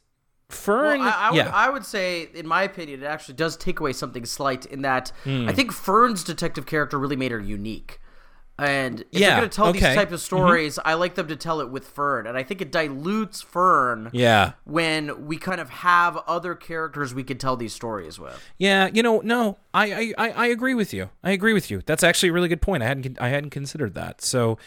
[0.50, 1.00] Fern.
[1.00, 3.80] Well, I, I, would, yeah, I would say, in my opinion, it actually does take
[3.80, 5.48] away something slight in that Hmm.
[5.48, 8.00] I think Fern's detective character really made her unique.
[8.58, 9.78] And if Yeah, you're going to tell okay.
[9.80, 9.88] Mm-hmm.
[9.88, 12.28] these type of stories, I like them to tell it with Fern.
[12.28, 17.24] And I think it dilutes Fern yeah, when we kind of have other characters we
[17.24, 18.38] could tell these stories with.
[18.58, 18.90] yeah.
[18.94, 21.10] You know, no, I, I I I agree with you.
[21.24, 21.82] I agree with you.
[21.86, 22.84] That's actually a really good point.
[22.84, 24.22] I hadn't I hadn't considered that.
[24.22, 24.58] So,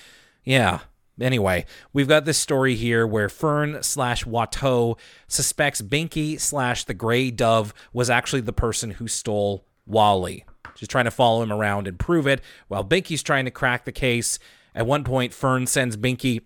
[0.43, 0.79] yeah.
[1.21, 4.99] Anyway, we've got this story here where Fern slash Watteau
[5.29, 10.45] suspects Binky slash the Gray Dove was actually the person who stole Wally.
[10.75, 13.93] She's trying to follow him around and prove it, while Binky's trying to crack the
[13.93, 14.39] case.
[14.75, 16.41] At one point, Fern sends Binky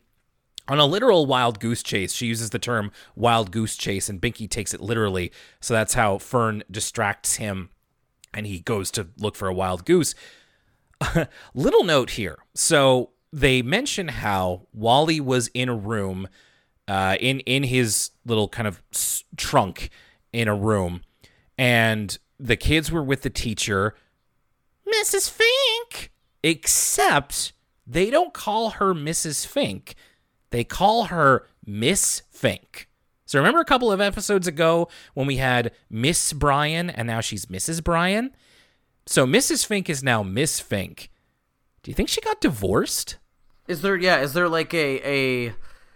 [0.66, 2.12] on a literal wild goose chase.
[2.12, 5.30] She uses the term wild goose chase, and Binky takes it literally.
[5.60, 7.70] So that's how Fern distracts him
[8.36, 10.14] and he goes to look for a wild goose.
[11.54, 12.38] Little note here.
[12.54, 16.26] So they mention how Wally was in a room,
[16.88, 18.82] uh, in in his little kind of
[19.36, 19.90] trunk
[20.32, 21.02] in a room,
[21.58, 23.94] and the kids were with the teacher,
[24.88, 25.30] Mrs.
[25.30, 26.12] Fink.
[26.42, 27.52] Except
[27.86, 29.46] they don't call her Mrs.
[29.46, 29.96] Fink.
[30.50, 32.88] They call her Miss Fink.
[33.26, 37.46] So remember a couple of episodes ago when we had Miss Bryan and now she's
[37.46, 37.82] Mrs.
[37.82, 38.30] Bryan?
[39.06, 39.66] So Mrs.
[39.66, 41.10] Fink is now Miss Fink.
[41.82, 43.16] Do you think she got divorced?
[43.68, 45.00] Is there, yeah, is there like a,
[45.48, 45.54] a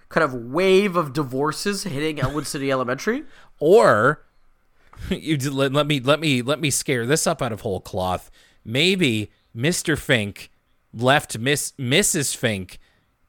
[0.08, 3.24] kind of wave of divorces hitting Elwood City Elementary?
[3.58, 4.24] Or
[5.08, 8.30] you let, let me let me let me scare this up out of whole cloth.
[8.64, 9.96] Maybe Mr.
[9.96, 10.50] Fink
[10.92, 12.36] left Miss Mrs.
[12.36, 12.78] Fink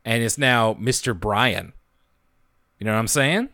[0.04, 1.18] and is now Mr.
[1.18, 1.74] Bryan.
[2.80, 3.50] You know what I'm saying?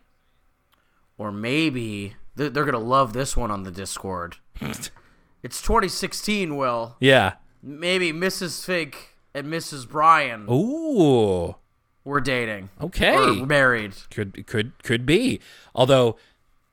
[1.18, 4.38] Or maybe they're, they're going to love this one on the Discord.
[4.62, 6.96] it's 2016, Will.
[7.00, 7.34] Yeah.
[7.62, 8.64] Maybe Mrs.
[8.64, 9.88] Fink and Mrs.
[9.88, 11.56] Bryan Ooh.
[12.04, 12.70] were dating.
[12.82, 13.16] Okay.
[13.16, 13.94] Or married.
[14.10, 15.40] could could could be.
[15.76, 16.18] Although,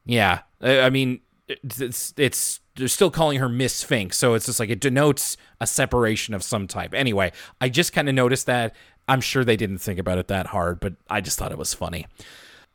[0.07, 4.59] yeah, I, mean, it's, it's it's they're still calling her Miss Fink, so it's just
[4.59, 6.95] like it denotes a separation of some type.
[6.95, 8.75] Anyway, I just kind of noticed that.
[9.07, 11.75] I'm sure they didn't think about it that hard, but I just thought it was
[11.75, 12.07] funny.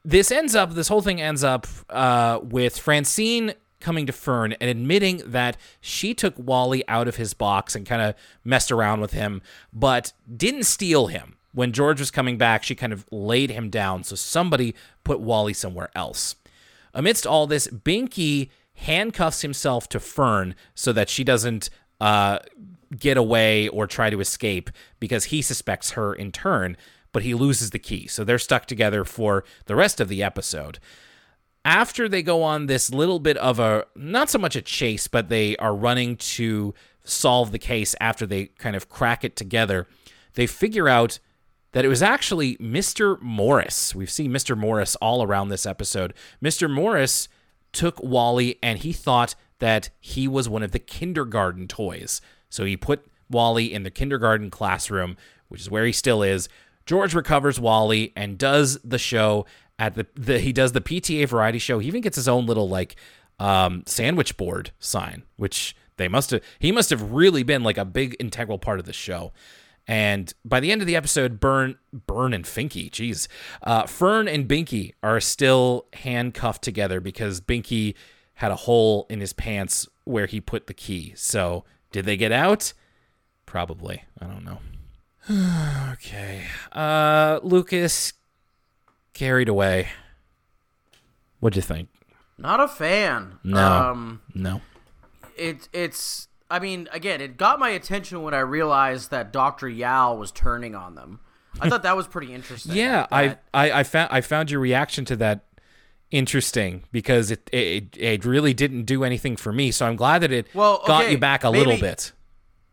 [0.05, 0.75] This ends up.
[0.75, 6.13] This whole thing ends up uh, with Francine coming to Fern and admitting that she
[6.13, 9.41] took Wally out of his box and kind of messed around with him,
[9.73, 11.35] but didn't steal him.
[11.51, 15.53] When George was coming back, she kind of laid him down, so somebody put Wally
[15.53, 16.35] somewhere else.
[16.93, 21.69] Amidst all this, Binky handcuffs himself to Fern so that she doesn't
[21.99, 22.39] uh,
[22.97, 24.69] get away or try to escape
[24.99, 26.77] because he suspects her in turn,
[27.11, 28.07] but he loses the key.
[28.07, 30.79] So they're stuck together for the rest of the episode.
[31.65, 35.29] After they go on this little bit of a, not so much a chase, but
[35.29, 39.87] they are running to solve the case after they kind of crack it together,
[40.35, 41.19] they figure out
[41.71, 43.21] that it was actually Mr.
[43.21, 43.93] Morris.
[43.93, 44.57] We've seen Mr.
[44.57, 46.13] Morris all around this episode.
[46.43, 46.69] Mr.
[46.69, 47.27] Morris
[47.71, 52.21] took Wally and he thought that he was one of the kindergarten toys.
[52.49, 55.17] So he put Wally in the kindergarten classroom,
[55.49, 56.49] which is where he still is,
[56.85, 59.45] George recovers Wally and does the show
[59.79, 61.79] at the, the he does the PTA variety show.
[61.79, 62.97] He even gets his own little like
[63.39, 67.85] um, sandwich board sign, which they must have he must have really been like a
[67.85, 69.31] big integral part of the show.
[69.87, 73.27] And by the end of the episode, Burn, Burn and Finky, jeez,
[73.63, 77.95] uh, Fern and Binky are still handcuffed together because Binky
[78.35, 81.13] had a hole in his pants where he put the key.
[81.15, 82.73] So did they get out?
[83.47, 84.03] Probably.
[84.21, 84.59] I don't know.
[85.93, 86.43] okay.
[86.71, 88.13] Uh, Lucas
[89.13, 89.89] carried away.
[91.39, 91.89] What'd you think?
[92.37, 93.39] Not a fan.
[93.43, 93.59] No.
[93.59, 94.61] Um, No.
[95.37, 99.69] it it's I mean, again, it got my attention when I realized that Dr.
[99.69, 101.19] Yowl was turning on them.
[101.61, 102.71] I thought that was pretty interesting.
[102.75, 105.45] Yeah, I, I I found I found your reaction to that
[106.11, 109.71] interesting because it it, it really didn't do anything for me.
[109.71, 112.11] So I'm glad that it Well, got you back a little bit.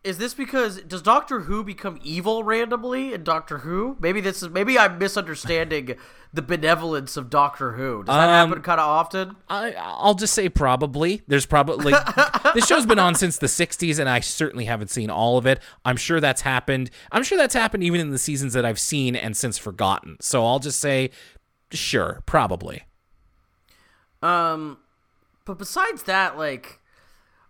[0.06, 3.96] Is this because does Doctor Who become evil randomly in Doctor Who?
[4.00, 5.96] Maybe this is maybe I'm misunderstanding
[6.32, 8.04] the benevolence of Doctor Who.
[8.04, 9.36] Does that Um, happen kind of often?
[9.48, 11.22] I I'll just say probably.
[11.26, 15.10] There's probably like this show's been on since the 60s and I certainly haven't seen
[15.10, 15.60] all of it.
[15.84, 16.90] I'm sure that's happened.
[17.10, 20.18] I'm sure that's happened even in the seasons that I've seen and since forgotten.
[20.20, 21.10] So I'll just say
[21.72, 22.84] sure, probably.
[24.22, 24.78] Um,
[25.44, 26.80] but besides that, like,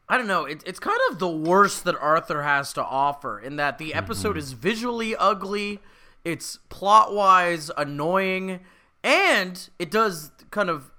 [0.09, 0.45] I don't know.
[0.45, 3.99] It, it's kind of the worst that Arthur has to offer in that the mm-hmm.
[3.99, 5.81] episode is visually ugly,
[6.25, 8.61] it's plot wise annoying,
[9.03, 10.91] and it does kind of,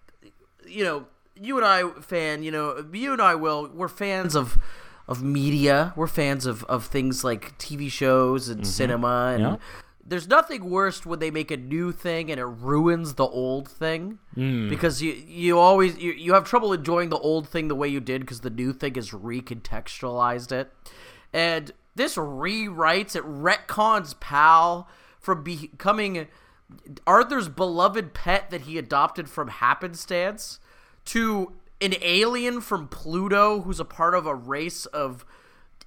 [0.65, 4.57] you know, you and I fan, you know, you and I will, we're fans of.
[5.09, 8.69] Of media, we're fans of, of things like TV shows and mm-hmm.
[8.69, 9.55] cinema, and Yeah.
[10.07, 14.19] There's nothing worse when they make a new thing and it ruins the old thing.
[14.33, 14.69] Hmm.
[14.69, 17.99] Because you you always you, you have trouble enjoying the old thing the way you
[17.99, 20.71] did because the new thing has recontextualized it.
[21.33, 24.87] And this rewrites it retcons pal
[25.19, 26.27] from becoming
[27.05, 30.59] arthur's beloved pet that he adopted from happenstance
[31.05, 35.25] to an alien from pluto who's a part of a race of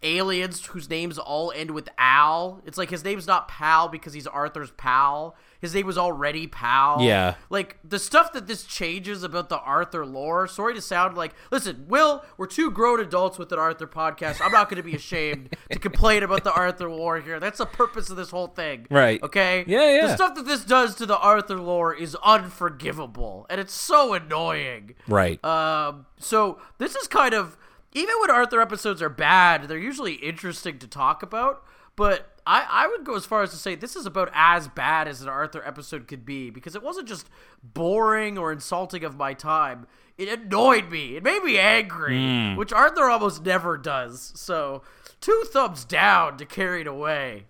[0.03, 2.62] aliens whose names all end with Al.
[2.66, 5.36] It's like his name's not Pal because he's Arthur's pal.
[5.61, 7.03] His name was already Pal.
[7.03, 7.34] Yeah.
[7.51, 10.48] Like the stuff that this changes about the Arthur lore.
[10.48, 14.40] Sorry to sound like, listen, Will, we're two grown adults with an Arthur podcast.
[14.42, 17.38] I'm not going to be ashamed to complain about the Arthur lore here.
[17.38, 18.86] That's the purpose of this whole thing.
[18.90, 19.22] Right.
[19.22, 19.64] Okay.
[19.66, 20.07] Yeah, yeah.
[20.07, 24.94] The stuff that this does to the Arthur lore is unforgivable, and it's so annoying.
[25.07, 25.44] Right.
[25.44, 27.59] Um, so this is kind of
[27.93, 31.64] even when Arthur episodes are bad, they're usually interesting to talk about.
[31.97, 35.09] But I, I would go as far as to say this is about as bad
[35.09, 37.28] as an Arthur episode could be because it wasn't just
[37.62, 39.86] boring or insulting of my time.
[40.16, 41.16] It annoyed me.
[41.16, 42.57] It made me angry, hmm.
[42.57, 44.32] which Arthur almost never does.
[44.36, 44.82] So
[45.20, 47.45] two thumbs down to carried away.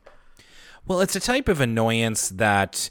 [0.87, 2.91] Well, it's a type of annoyance that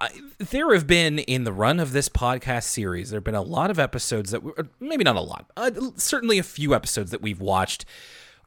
[0.00, 3.10] I, there have been in the run of this podcast series.
[3.10, 6.38] There have been a lot of episodes that, we, maybe not a lot, uh, certainly
[6.38, 7.84] a few episodes that we've watched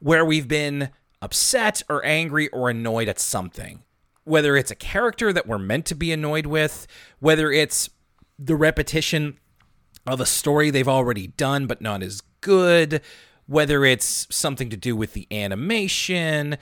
[0.00, 0.90] where we've been
[1.22, 3.82] upset or angry or annoyed at something.
[4.24, 6.86] Whether it's a character that we're meant to be annoyed with,
[7.18, 7.88] whether it's
[8.38, 9.38] the repetition
[10.06, 13.00] of a story they've already done but not as good,
[13.46, 16.58] whether it's something to do with the animation.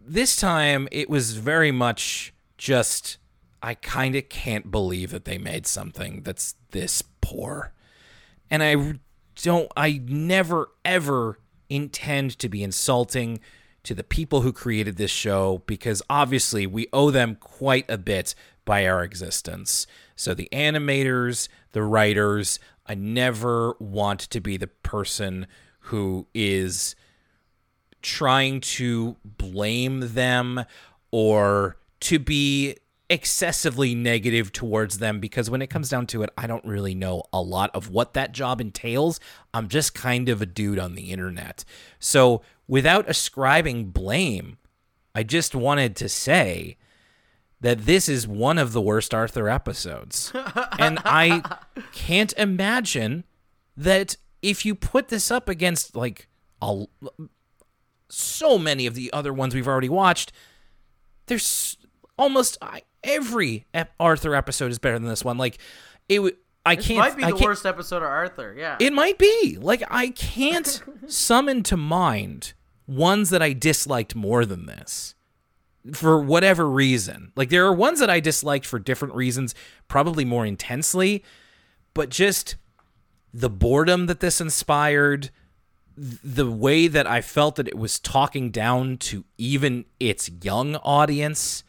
[0.00, 3.17] This time it was very much just
[3.62, 7.72] I kind of can't believe that they made something that's this poor.
[8.50, 8.98] And I
[9.42, 11.38] don't I never ever
[11.68, 13.40] intend to be insulting
[13.84, 18.34] to the people who created this show because obviously we owe them quite a bit
[18.64, 19.86] by our existence.
[20.14, 25.46] So the animators, the writers, I never want to be the person
[25.80, 26.94] who is
[28.02, 30.64] trying to blame them
[31.10, 32.76] or to be
[33.10, 37.22] excessively negative towards them because when it comes down to it, I don't really know
[37.32, 39.18] a lot of what that job entails.
[39.54, 41.64] I'm just kind of a dude on the internet.
[41.98, 44.58] So, without ascribing blame,
[45.14, 46.76] I just wanted to say
[47.60, 50.32] that this is one of the worst Arthur episodes.
[50.78, 51.42] and I
[51.92, 53.24] can't imagine
[53.76, 56.28] that if you put this up against like
[56.60, 56.84] a,
[58.08, 60.30] so many of the other ones we've already watched,
[61.26, 61.76] there's
[62.16, 65.38] almost I- every ep- Arthur episode is better than this one.
[65.38, 65.58] Like
[66.08, 66.98] it, w- I This can't.
[66.98, 68.54] might be I the worst episode of Arthur.
[68.56, 68.76] Yeah.
[68.78, 69.58] It might be.
[69.60, 72.52] Like I can't summon to mind
[72.86, 75.14] ones that I disliked more than this.
[75.94, 77.32] For whatever reason.
[77.36, 79.54] Like there are ones that I disliked for different reasons,
[79.86, 81.24] probably more intensely,
[81.94, 82.56] but just
[83.32, 85.30] the boredom that this inspired,
[85.96, 91.64] the way that I felt that it was talking down to even its young audience,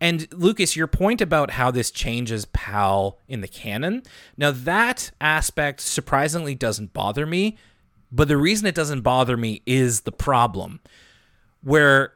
[0.00, 4.02] And Lucas, your point about how this changes Pal in the canon,
[4.36, 7.58] now that aspect surprisingly doesn't bother me,
[8.10, 10.80] but the reason it doesn't bother me is the problem
[11.62, 12.14] where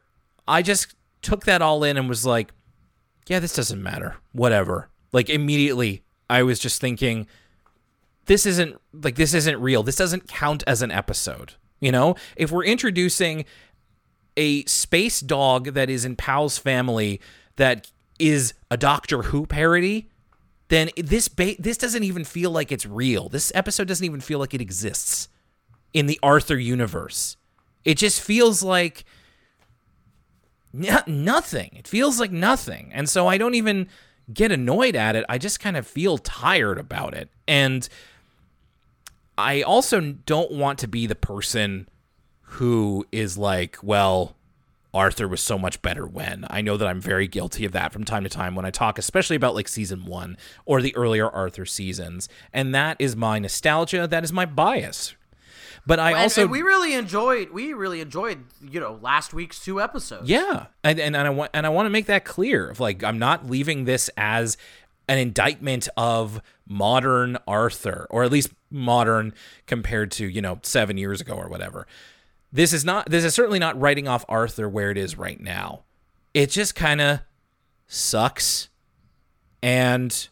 [0.48, 2.52] I just took that all in and was like,
[3.26, 4.16] yeah, this doesn't matter.
[4.32, 4.88] Whatever.
[5.12, 7.26] Like immediately I was just thinking
[8.26, 9.82] this isn't like this isn't real.
[9.82, 11.54] This doesn't count as an episode.
[11.80, 13.44] You know, if we're introducing
[14.36, 17.20] a space dog that is in Pal's family
[17.56, 20.08] that is a Doctor Who parody,
[20.68, 23.28] then this ba- this doesn't even feel like it's real.
[23.28, 25.28] This episode doesn't even feel like it exists
[25.92, 27.36] in the Arthur universe.
[27.84, 29.04] It just feels like
[30.74, 31.70] n- nothing.
[31.76, 32.90] It feels like nothing.
[32.92, 33.88] And so I don't even
[34.32, 35.24] get annoyed at it.
[35.28, 37.28] I just kind of feel tired about it.
[37.46, 37.88] And
[39.36, 41.88] I also don't want to be the person
[42.40, 44.36] who is like, well,
[44.94, 46.46] Arthur was so much better when.
[46.48, 48.98] I know that I'm very guilty of that from time to time when I talk,
[48.98, 52.28] especially about like season one or the earlier Arthur seasons.
[52.52, 54.06] And that is my nostalgia.
[54.06, 55.14] That is my bias.
[55.86, 59.62] But I And- also and we really enjoyed we really enjoyed you know last week's
[59.62, 60.30] two episodes.
[60.30, 62.70] Yeah, and and, and I want and I want to make that clear.
[62.70, 64.56] Of like, I'm not leaving this as
[65.08, 69.34] an indictment of modern Arthur, or at least modern
[69.66, 71.86] compared to you know seven years ago or whatever.
[72.54, 73.10] This is not.
[73.10, 75.82] This is certainly not writing off Arthur where it is right now.
[76.32, 77.20] It just kind of
[77.88, 78.68] sucks,
[79.60, 80.28] and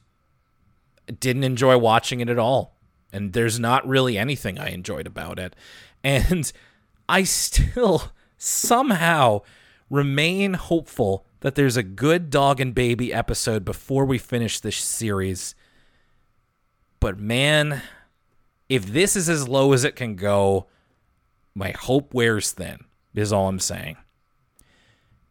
[1.19, 2.77] didn't enjoy watching it at all.
[3.13, 5.57] And there's not really anything I enjoyed about it.
[6.05, 6.53] And
[7.09, 9.43] I still somehow
[9.89, 15.55] remain hopeful that there's a good dog and baby episode before we finish this series.
[16.99, 17.83] But man,
[18.69, 20.67] if this is as low as it can go,
[21.55, 22.85] my hope wears thin,
[23.15, 23.97] is all I'm saying.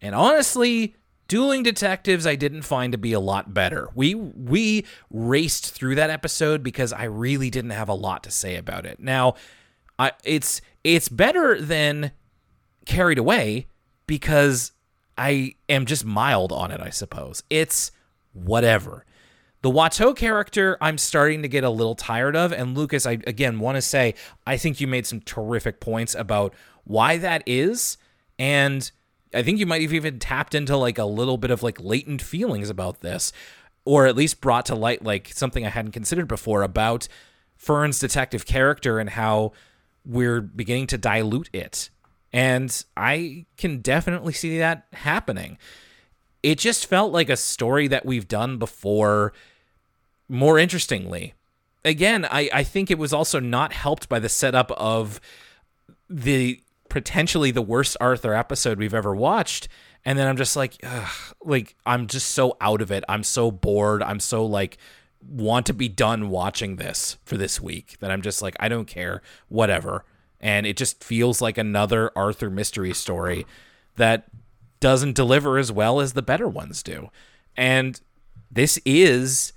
[0.02, 0.96] And honestly,
[1.28, 3.90] Dueling Detectives I didn't find to be a lot better.
[3.96, 8.56] We we raced through that episode because I really didn't have a lot to say
[8.56, 9.00] about it.
[9.00, 9.36] Now,
[9.98, 12.12] I it's it's better than
[12.86, 13.68] Carried Away
[14.08, 14.74] because
[15.18, 17.44] I am just mild on it, I suppose.
[17.50, 17.92] It's
[18.34, 19.06] whatever.
[19.62, 22.52] The Watteau character, I'm starting to get a little tired of.
[22.52, 26.56] And Lucas, I again want to say, I think you made some terrific points about
[26.84, 27.98] why that is.
[28.40, 28.90] And
[29.34, 32.22] I think you might have even tapped into like a little bit of like latent
[32.24, 33.32] feelings about this,
[33.86, 37.08] or at least brought to light like something I hadn't considered before about
[37.56, 39.52] Fern's detective character and how
[40.04, 41.92] we're beginning to dilute it.
[42.34, 45.60] And I can definitely see that happening.
[46.42, 49.34] It just felt like a story that we've done before
[50.32, 51.34] more interestingly.
[51.84, 55.20] Again, I, I think it was also not helped by the setup of
[56.10, 59.68] the potentially the worst Arthur episode we've ever watched.
[60.06, 63.04] And then I'm just like, ugh, like I'm just so out of it.
[63.10, 64.02] I'm so bored.
[64.02, 64.78] I'm so like
[65.28, 68.88] want to be done watching this for this week that I'm just like, I don't
[68.88, 70.06] care, whatever.
[70.40, 73.46] And it just feels like another Arthur mystery story
[73.98, 74.26] that
[74.80, 77.10] doesn't deliver as well as the better ones do.
[77.56, 78.00] And
[78.50, 79.54] this is,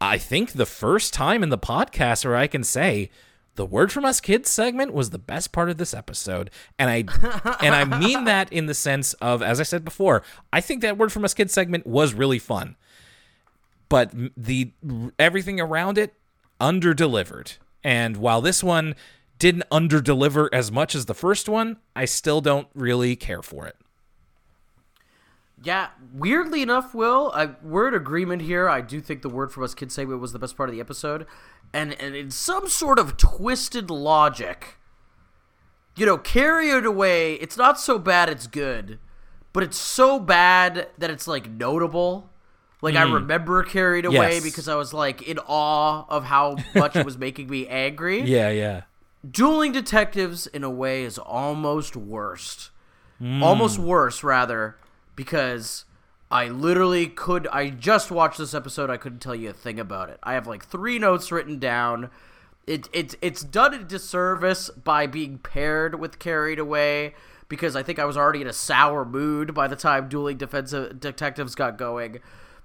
[0.00, 3.10] I think, the first time in the podcast where I can say
[3.58, 6.48] the word from us kids segment was the best part of this episode.
[6.78, 6.96] And i
[7.60, 10.22] and i mean that in the sense of as i said before
[10.52, 12.76] i think that word from us kids segment was really fun.
[13.88, 14.72] But the
[15.18, 16.14] everything around it
[16.60, 18.94] under delivered and while this one
[19.38, 23.66] didn't under deliver as much as the first one i still don't really care for
[23.66, 23.76] it
[25.62, 28.68] Yeah, weirdly enough, Will, I, we're in agreement here.
[28.68, 30.80] I do think the word from us kids segment was the best part of the
[30.80, 31.26] episode,
[31.72, 34.76] and and in some sort of twisted logic,
[35.96, 37.34] you know, carry it away.
[37.34, 38.98] It's not so bad, it's good,
[39.52, 42.30] but it's so bad that it's like notable.
[42.80, 43.14] Like I hmm.
[43.14, 44.44] remember carried away Yes.
[44.44, 48.22] because I was like in awe of how much it was making me angry.
[48.22, 48.82] yeah yeah
[49.28, 52.70] Dueling Detectives, in a way, is almost worst.
[53.18, 53.42] Hmm.
[53.42, 54.76] Almost worse, rather,
[55.18, 55.84] because
[56.30, 57.48] I literally could.
[57.48, 58.88] I just watched this episode.
[58.88, 60.20] I couldn't tell you a thing about it.
[60.22, 62.08] I have like three notes written down.
[62.68, 67.14] It, it, it's done a disservice by being paired with Carried Away
[67.48, 70.90] because I think I was already in a sour mood by the time Dueling Defensive
[70.90, 72.20] uh, Detectives got going.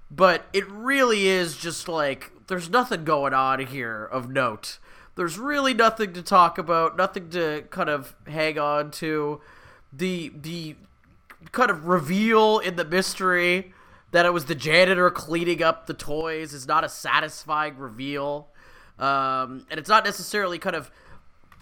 [0.08, 4.78] But it really is just like there's nothing going on here of note.
[5.16, 9.40] There's really nothing to talk about, nothing to kind of hang on to.
[9.92, 10.76] The the
[11.52, 13.72] kind of reveal in the mystery
[14.10, 18.48] that it was the janitor cleaning up the toys is not a satisfying reveal.
[18.98, 20.90] Um, and it's not necessarily kind of,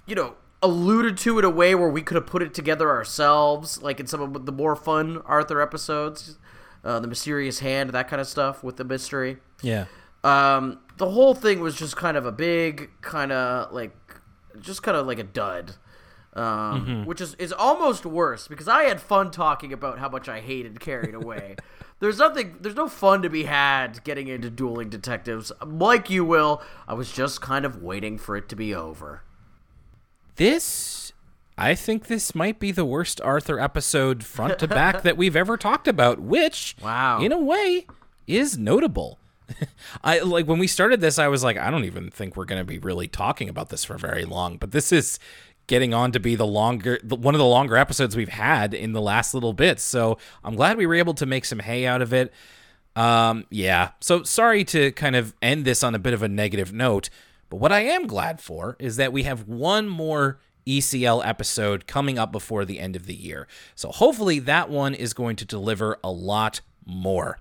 [0.07, 3.83] you know, alluded to in a way where we could have put it together ourselves,
[3.83, 6.39] like in some of the more fun Arthur episodes.
[6.85, 9.39] uh, the mysterious hand, that kind of stuff with the mystery.
[9.63, 9.87] Yeah.
[10.25, 13.97] Um, the whole thing was just kind of a big, kind of like,
[14.61, 15.77] just kind of like a dud.
[16.35, 20.41] Um, which is, is almost worse because I had fun talking about how much I
[20.41, 21.57] hated Carried Away.
[22.01, 25.53] there's nothing, there's no fun to be had getting into dueling detectives.
[25.63, 29.23] Like you will, I was just kind of waiting for it to be over.
[30.37, 31.13] This,
[31.59, 35.57] I think this might be the worst Arthur episode front to back that we've ever
[35.59, 37.21] talked about, which, Wow.
[37.21, 37.87] in a way,
[38.27, 39.19] is notable.
[40.05, 42.61] I like when we started this, I was like, I don't even think we're going
[42.61, 45.19] to be really talking about this for very long, but this is
[45.73, 48.93] getting on to be the longer the, one of the longer episodes we've had in
[48.93, 49.81] the last little bit.
[49.81, 52.31] So I'm glad we were able to make some hay out of it.
[52.95, 53.93] Um, yeah.
[53.99, 57.09] So sorry to kind of end this on a bit of a negative note,
[57.49, 62.19] but what I am glad for is that we have one more ECL episode coming
[62.19, 63.49] up before the end of the year.
[63.75, 67.39] So hopefully that one is going to deliver a lot more.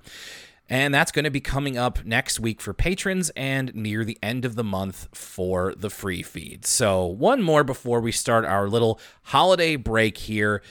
[0.72, 4.46] And that's going to be coming up next week for patrons and near the end
[4.46, 6.66] of the month for the free feed.
[6.66, 10.62] So, one more before we start our little holiday break here.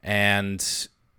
[0.00, 0.64] And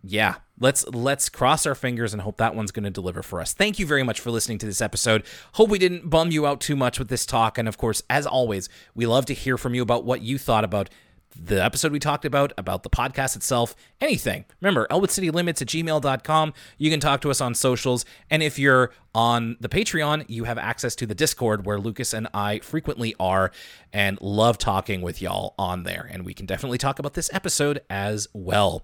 [0.02, 3.54] yeah, let's let's cross our fingers and hope that one's going to deliver for us.
[3.54, 5.26] Thank you very much for listening to this episode.
[5.56, 8.26] Hope we didn't bum you out too much with this talk and of course, as
[8.26, 10.90] always, we love to hear from you about what you thought about
[11.36, 14.46] the episode we talked about, about the podcast itself, anything.
[14.62, 16.54] Remember, elwoodcitylimits at gmail.com.
[16.78, 18.06] You can talk to us on socials.
[18.30, 22.28] And if you're on the Patreon, you have access to the Discord where Lucas and
[22.34, 23.52] I frequently are
[23.94, 26.08] and love talking with y'all on there.
[26.12, 28.84] And we can definitely talk about this episode as well.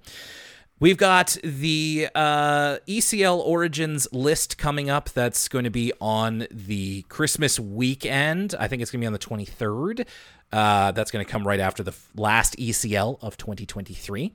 [0.77, 5.09] We've got the uh, ECL Origins list coming up.
[5.09, 8.53] That's going to be on the Christmas weekend.
[8.59, 10.05] I think it's going to be on the 23rd.
[10.51, 14.33] Uh, that's going to come right after the last ECL of 2023.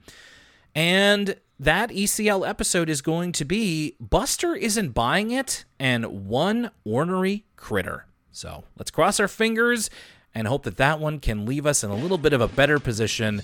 [0.75, 7.45] And that ECL episode is going to be Buster isn't buying it and one ornery
[7.57, 8.07] critter.
[8.33, 9.91] So let's cross our fingers
[10.35, 12.79] and hope that that one can leave us in a little bit of a better
[12.79, 13.43] position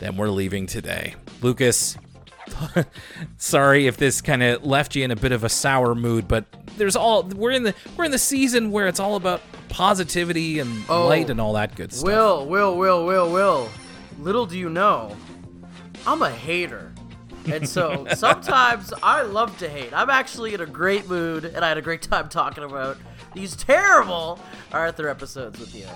[0.00, 1.14] than we're leaving today.
[1.40, 1.96] Lucas,
[3.36, 6.44] sorry if this kind of left you in a bit of a sour mood, but
[6.76, 10.84] there's all we're in the we're in the season where it's all about positivity and
[10.88, 11.06] Oh.
[11.06, 12.06] light light and all that good stuff.
[12.06, 13.68] Will, Will, Will, Will, Will.
[14.18, 15.14] Little do you know,
[16.06, 16.92] I'm a hater.
[17.50, 19.92] And so sometimes I love to hate.
[19.92, 22.96] I'm actually in a great mood, and I had a great time talking about
[23.34, 24.40] these terrible
[24.72, 25.86] Arthur episodes with you.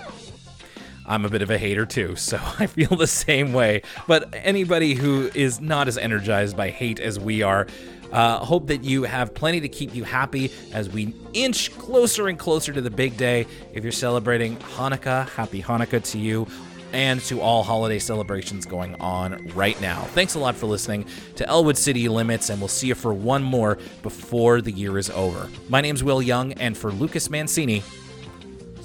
[1.05, 3.81] I'm a bit of a hater too, so I feel the same way.
[4.07, 7.67] But anybody who is not as energized by hate as we are,
[8.11, 12.37] uh, hope that you have plenty to keep you happy as we inch closer and
[12.37, 13.47] closer to the big day.
[13.73, 16.47] If you're celebrating Hanukkah, happy Hanukkah to you
[16.93, 20.01] and to all holiday celebrations going on right now.
[20.09, 21.05] Thanks a lot for listening
[21.37, 25.09] to Elwood City Limits, and we'll see you for one more before the year is
[25.11, 25.49] over.
[25.69, 27.81] My name's Will Young, and for Lucas Mancini,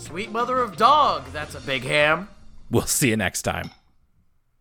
[0.07, 2.29] Sweet mother of dog, that's a big ham.
[2.71, 3.71] we'll see you next time.